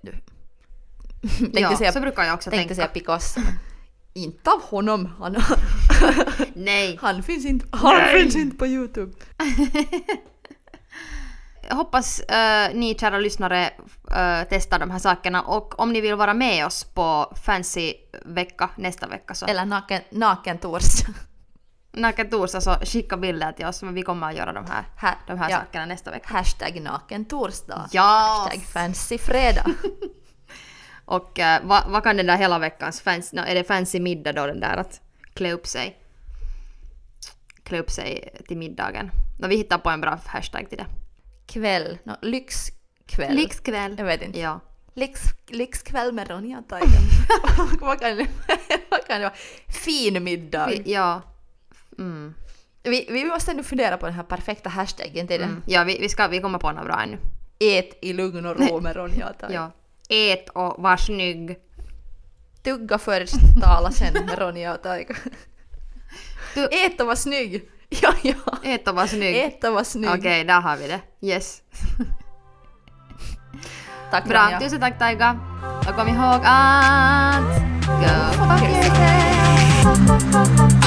Du. 0.00 0.12
ja, 1.60 1.76
säga, 1.76 1.92
så 1.92 2.00
brukar 2.00 2.24
jag 2.24 2.34
också 2.34 2.50
tänkte 2.50 2.68
tänka. 2.68 2.74
säga 2.74 2.88
Picasso. 2.88 3.40
inte 4.12 4.50
av 4.50 4.62
honom. 4.62 5.08
Han, 5.18 5.36
Nej. 6.54 6.98
Han 7.02 7.22
finns 7.22 7.46
inte, 7.46 7.66
han 7.72 7.94
Nej. 7.94 8.22
finns 8.22 8.36
inte 8.36 8.56
på 8.56 8.66
Youtube. 8.66 9.12
Hoppas 11.70 12.20
uh, 12.20 12.76
ni 12.76 12.94
kära 13.00 13.18
lyssnare 13.18 13.70
uh, 14.10 14.46
testar 14.48 14.78
de 14.78 14.90
här 14.90 14.98
sakerna 14.98 15.42
och 15.42 15.80
om 15.80 15.92
ni 15.92 16.00
vill 16.00 16.14
vara 16.14 16.34
med 16.34 16.66
oss 16.66 16.84
på 16.84 17.36
fancy 17.44 17.94
vecka 18.24 18.70
nästa 18.76 19.06
vecka 19.06 19.34
så... 19.34 19.46
Eller 19.46 19.64
naken, 19.64 20.02
naken 20.10 20.58
torsdag. 20.58 21.12
Naken 21.92 22.30
torsdag 22.30 22.60
så 22.60 22.74
skicka 22.74 23.16
bilder 23.16 23.52
till 23.52 23.66
oss 23.66 23.82
men 23.82 23.94
vi 23.94 24.02
kommer 24.02 24.28
att 24.28 24.36
göra 24.36 24.52
de 24.52 24.64
här, 24.66 24.84
Här, 24.96 25.14
de 25.26 25.38
här 25.38 25.50
ja. 25.50 25.58
sakerna 25.58 25.86
nästa 25.86 26.10
vecka. 26.10 26.28
Hashtag 26.28 26.80
naken 26.80 27.24
torsdag. 27.24 27.88
Ja! 27.92 28.02
Hashtag 28.02 28.62
fancy 28.62 29.18
fredag. 29.18 29.64
Och 31.08 31.38
eh, 31.38 31.60
vad, 31.64 31.84
vad 31.88 32.02
kan 32.02 32.16
den 32.16 32.26
där 32.26 32.36
hela 32.36 32.58
veckans 32.58 33.00
fancy, 33.00 33.36
no, 33.36 33.40
är 33.40 33.54
det 33.54 33.64
fancy 33.64 34.00
middag 34.00 34.32
då 34.32 34.46
den 34.46 34.60
där 34.60 34.76
att 34.76 35.00
klä 35.34 35.52
upp 35.52 35.66
sig? 35.66 35.96
Klä 37.62 37.78
upp 37.78 37.90
sig 37.90 38.36
till 38.48 38.58
middagen. 38.58 39.10
No, 39.38 39.46
vi 39.46 39.56
hittar 39.56 39.78
på 39.78 39.90
en 39.90 40.00
bra 40.00 40.18
hashtag 40.26 40.68
till 40.68 40.78
det. 40.78 40.86
Kväll. 41.48 41.98
No, 42.04 42.12
lyxkväll. 42.22 43.34
Lyxkväll. 43.34 43.94
Jag 43.98 44.04
vet 44.04 44.22
inte. 44.22 44.38
Ja. 44.40 44.60
Lyx, 44.94 45.20
lyxkväll 45.48 46.12
med 46.12 46.30
Ronja 46.30 46.58
och 46.58 46.68
Taika. 46.68 46.86
vad, 47.80 48.00
kan 48.00 48.16
det, 48.16 48.26
vad 48.90 49.06
kan 49.06 49.20
det 49.20 49.24
vara? 49.26 49.36
Fin 49.84 50.24
middag. 50.24 50.66
Vi, 50.66 50.92
ja. 50.92 51.22
Mm. 51.98 52.34
Vi, 52.82 53.06
vi 53.10 53.24
måste 53.24 53.50
ändå 53.50 53.62
fundera 53.62 53.96
på 53.96 54.06
den 54.06 54.14
här 54.14 54.22
perfekta 54.22 54.68
hashtaggen 54.70 55.26
till 55.26 55.42
Mm. 55.42 55.62
Ja, 55.66 55.84
vi, 55.84 55.98
vi, 56.00 56.08
ska, 56.08 56.28
vi 56.28 56.40
kommer 56.40 56.58
på 56.58 56.72
något 56.72 56.84
bra 56.84 57.02
ännu. 57.02 57.18
Ät 57.60 57.98
i 58.02 58.12
lugn 58.12 58.46
och 58.46 58.60
ro 58.60 58.80
med 58.80 58.96
Ronja 58.96 59.28
och. 59.42 59.52
Ja. 59.52 59.70
Ät 60.08 60.48
och 60.48 60.82
var 60.82 60.96
snygg. 60.96 61.56
Tugga 62.62 62.98
först, 62.98 63.34
tala 63.62 63.90
sen 63.90 64.12
med 64.12 64.38
Ronja 64.38 64.74
och 64.74 64.82
Taika. 64.82 65.14
Du- 66.54 66.68
Ät 66.72 67.00
och 67.00 67.06
var 67.06 67.16
snygg! 67.16 67.68
Ja, 68.02 68.14
ja. 68.22 68.34
Och 68.86 68.94
var 68.94 69.06
snygg. 69.06 69.58
Och 69.64 69.72
var 69.72 69.84
snygg. 69.84 70.10
Okej, 70.10 70.44
där 70.44 70.60
har 70.60 70.76
vi 70.76 70.88
det. 70.88 71.00
Yes. 71.26 71.62
Tack 74.10 74.24
Bra, 74.24 74.44
Ronja. 74.44 74.60
tusen 74.60 74.80
tack 74.80 74.98
Taika. 74.98 75.38
Och 75.88 75.94
kom 75.96 76.08
ihåg 76.08 76.40
att... 76.44 77.44
Go 77.86 78.32
fuck 78.32 78.62
yourself. 78.62 80.77